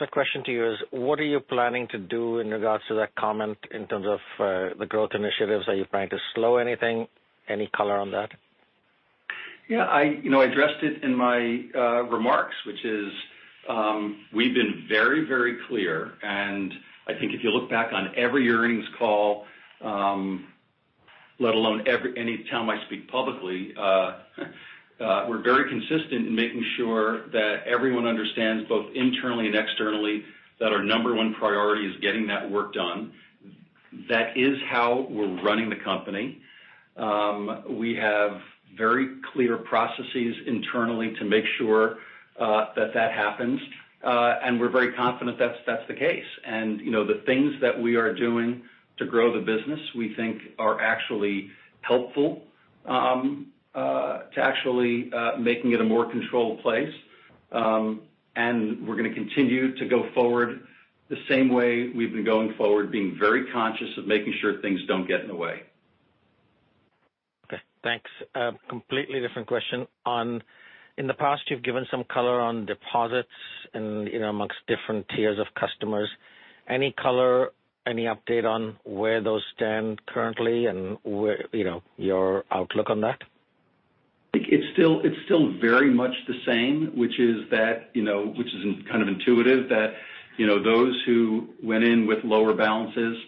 [0.00, 3.14] my question to you is, what are you planning to do in regards to that
[3.14, 5.66] comment in terms of uh, the growth initiatives?
[5.68, 7.06] Are you planning to slow anything?
[7.48, 8.30] Any color on that?
[9.68, 9.84] Yeah.
[9.84, 13.12] I you know, I addressed it in my uh, remarks, which is
[13.68, 16.72] um, we've been very, very clear, and
[17.08, 19.46] I think if you look back on every earnings call,
[19.80, 20.48] um,
[21.40, 21.86] let alone
[22.16, 23.80] any time I speak publicly, uh,
[25.00, 30.24] uh, we're very consistent in making sure that everyone understands, both internally and externally,
[30.60, 33.12] that our number one priority is getting that work done.
[34.08, 36.42] That is how we're running the company.
[36.96, 38.40] Um, we have
[38.76, 41.98] very clear processes internally to make sure
[42.38, 43.60] uh, that that happens.
[44.02, 46.24] Uh, we're very confident that's that's the case.
[46.44, 48.62] And you know the things that we are doing
[48.98, 51.50] to grow the business, we think are actually
[51.82, 52.42] helpful
[52.86, 56.94] um, uh, to actually uh, making it a more controlled place.
[57.52, 58.02] Um
[58.38, 60.60] and we're going to continue to go forward
[61.08, 65.08] the same way we've been going forward, being very conscious of making sure things don't
[65.08, 65.62] get in the way.
[67.44, 68.10] Okay, thanks.
[68.68, 69.86] Completely different question.
[70.98, 73.28] In the past, you've given some color on deposits
[73.72, 76.08] and you know, amongst different tiers of customers.
[76.68, 77.52] Any color,
[77.86, 83.22] any update on where those stand currently and where, you know, your outlook on that?
[84.34, 84.66] I think It's
[85.24, 89.68] still very much the same, which is that, you know, which is kind of intuitive
[89.70, 89.94] that
[90.38, 93.18] you know, those who went in with lower balances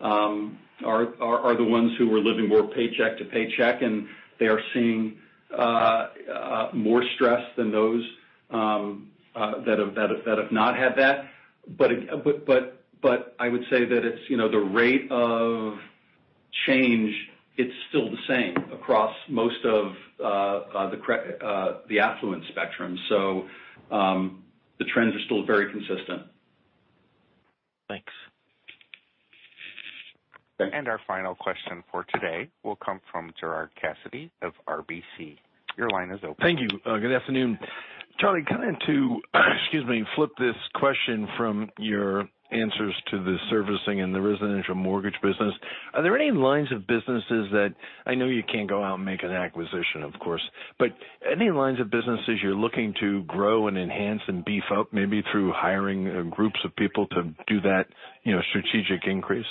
[0.00, 4.06] um, are the ones who were living more paycheck to paycheck, and
[4.38, 5.18] they are seeing
[5.56, 8.04] Uh, uh, more stress than those
[8.50, 11.30] um, uh, that have not had that.
[11.76, 11.90] But
[13.38, 15.78] I would say that it's you know the rate of
[16.66, 17.14] change,
[17.56, 19.92] it's still the same across most of
[21.88, 22.98] the affluent spectrum.
[23.08, 23.48] So
[23.90, 24.44] um
[24.78, 26.22] the trends are still very consistent.
[27.88, 28.12] Thanks.
[30.58, 35.38] And our final question for today will come from Gerard Cassidy of RBC.
[35.76, 36.36] Your line is open.
[36.40, 36.68] Thank you.
[36.84, 37.58] Uh, good afternoon.
[38.18, 39.20] Charlie, kind of to,
[39.62, 45.14] excuse me, flip this question from your answers to the servicing and the residential mortgage
[45.22, 45.54] business.
[45.92, 47.74] Are there any lines of businesses that
[48.06, 50.42] I know you can't go out and make an acquisition, of course,
[50.78, 50.88] but
[51.30, 55.52] any lines of businesses you're looking to grow and enhance and beef up, maybe through
[55.54, 57.84] hiring uh, groups of people to do that
[58.24, 59.46] you know, strategic increase?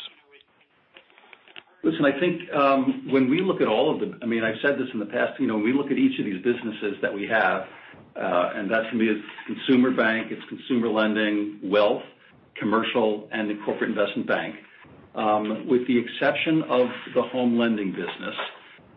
[1.83, 4.77] Listen, I think um when we look at all of them, I mean, I've said
[4.77, 7.13] this in the past, you know, when we look at each of these businesses that
[7.13, 7.67] we have,
[8.15, 12.03] uh, and that to me is consumer bank, it's consumer lending, wealth,
[12.55, 14.55] commercial, and the corporate investment bank.
[15.15, 18.35] Um, with the exception of the home lending business,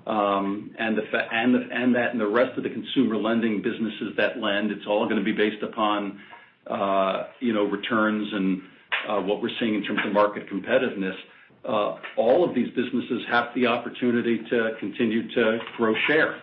[0.06, 1.60] Um and the fa and the
[1.96, 5.28] that and the rest of the consumer lending businesses that lend, it's all going to
[5.32, 6.18] be based upon
[6.66, 8.62] uh you know, returns and
[9.08, 11.16] uh what we're seeing in terms of market competitiveness.
[11.64, 16.42] All of these businesses have the opportunity to continue to grow share.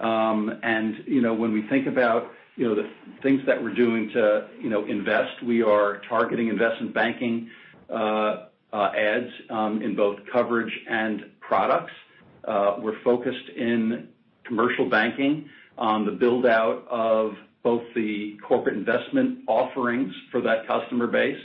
[0.00, 2.88] Um and you know when we think about you know the
[3.22, 7.50] things that we're doing to you know invest, we are targeting investment banking
[7.90, 9.30] adds
[9.86, 11.92] in both coverage and products.
[12.44, 14.08] Uh we're focused in
[14.44, 21.40] commercial banking on the build-out of both the corporate investment offerings for that customer base.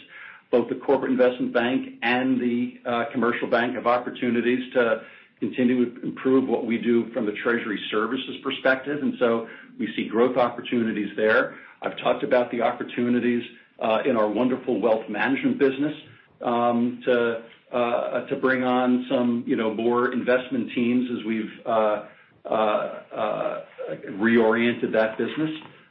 [0.51, 5.01] Both the corporate investment bank and the uh, commercial bank have opportunities to
[5.39, 9.01] continue to improve what we do from the treasury services perspective.
[9.01, 9.47] And so
[9.77, 11.55] we see growth opportunities there.
[11.81, 13.43] I've talked about the opportunities
[13.79, 15.93] uh, in our wonderful wealth management business
[16.41, 22.05] um, to uh to bring on some you know, more investment teams as we've uh,
[24.09, 25.49] reoriented that business.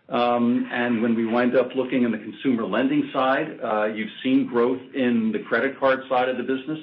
[0.09, 5.33] When we wind up looking in the consumer lending side, uh you've seen growth in
[5.33, 6.79] the credit card side of the business,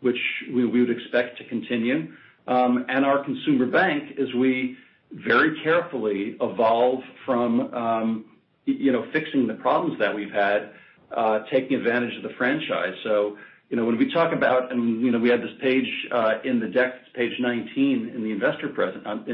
[0.00, 0.18] which
[0.52, 2.12] we would expect to continue.
[2.46, 4.76] Um and our consumer bank, as we
[5.12, 8.24] very carefully evolve from um
[8.64, 10.70] you know, fixing the problems that we've had,
[11.16, 12.94] uh taking advantage of the franchise.
[13.02, 13.38] So,
[13.70, 16.60] you know, when we talk about, and you know, we had this page uh in
[16.60, 18.22] the deck, it's page 19 in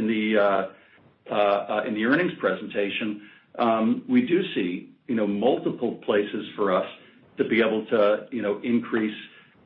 [0.06, 0.70] the
[1.30, 3.22] Uh, uh, earnings presentation.
[3.58, 6.86] Um, we do see you know multiple places for us
[7.38, 9.16] to be able to you know increase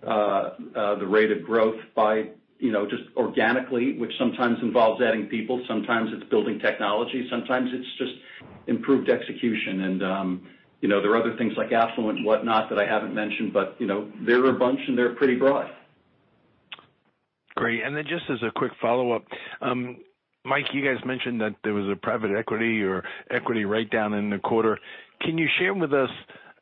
[0.06, 2.28] uh, the rate of growth by
[2.60, 7.98] you know just organically, which sometimes involves adding people, sometimes it's building technology, sometimes it's
[7.98, 8.12] just
[8.68, 9.82] improved execution.
[9.82, 10.46] And um
[10.80, 13.74] you know there are other things like affluent and whatnot that I haven't mentioned, but
[13.80, 15.70] you know there are a bunch, and they're pretty broad.
[17.56, 17.82] Great.
[17.82, 19.24] And then just as a quick follow-up.
[19.60, 19.96] Um,
[20.44, 24.38] Mike, you guys mentioned that there was a private equity or equity write-down in the
[24.38, 24.78] quarter.
[25.20, 26.10] Can you share with us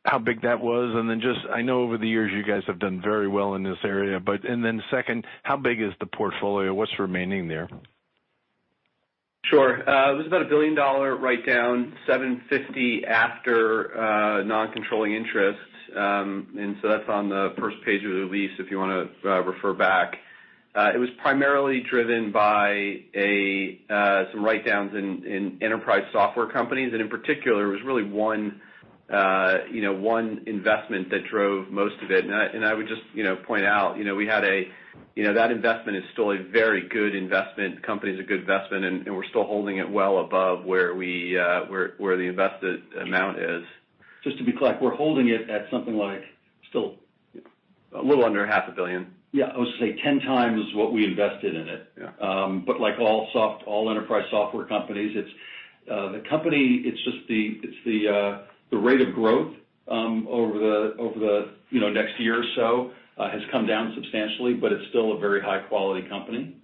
[0.03, 0.93] how big that was?
[0.95, 3.63] And then just, I know over the years you guys have done very well in
[3.63, 4.19] this area.
[4.19, 6.73] But and then, Second, how big is the portfolio?
[6.73, 7.69] What's remaining there?
[9.45, 9.87] Sure.
[9.87, 15.59] Uh, it was about a $1 billion write-down, 750 after uh, non-controlling interest.
[15.95, 19.29] Um and so that's on the first page of the release if you want to
[19.31, 20.17] uh, refer back.
[20.77, 23.01] It was primarily driven by
[24.31, 26.93] some write-downs in enterprise software companies.
[26.93, 28.61] And in particular, it was really one
[29.09, 32.25] uh you know one investment that drove most of it.
[32.25, 34.63] And I would just you know point out, you know, we had a
[35.15, 37.81] you know that investment is still a very good investment.
[37.83, 41.93] Company's a good investment, and we're still holding it well above where we uh where
[41.97, 43.63] where the invested amount is.
[44.23, 46.23] Just to be clear, we're holding it at something like
[46.69, 46.95] still
[47.95, 49.13] A little under half a billion.
[49.31, 49.45] Yeah.
[49.45, 51.91] I was going to say 10 times what we invested in it.
[51.99, 52.11] Yeah.
[52.79, 55.31] Like all soft all enterprise software companies, it's
[55.89, 58.41] uh the company, it's just the it's the uh
[58.71, 59.53] the rate of growth
[59.87, 64.53] um over the over the you know next year or so has come down substantially,
[64.53, 66.55] but it's still a very high-quality company.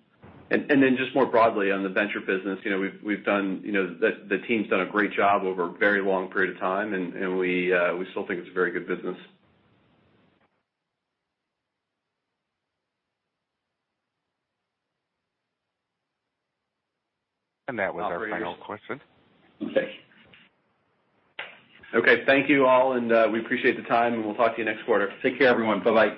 [0.52, 3.62] And and then just more broadly on the venture business, you know, we've we've done
[3.64, 6.60] you know the the team's done a great job over a very long period of
[6.60, 9.18] time, and we uh we still think it's a very good business.
[17.68, 19.00] And that was our final question.
[19.62, 19.96] Okay.
[21.96, 22.24] Okay.
[22.26, 24.84] Thank you all, and uh, we appreciate the time, and we'll talk to you next
[24.86, 25.12] quarter.
[25.22, 25.84] Take care, everyone.
[25.84, 26.18] Bye-bye.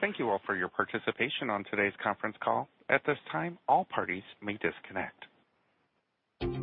[0.00, 2.68] Thank you all for your participation on today's conference call.
[2.88, 5.24] At this time, all parties may disconnect.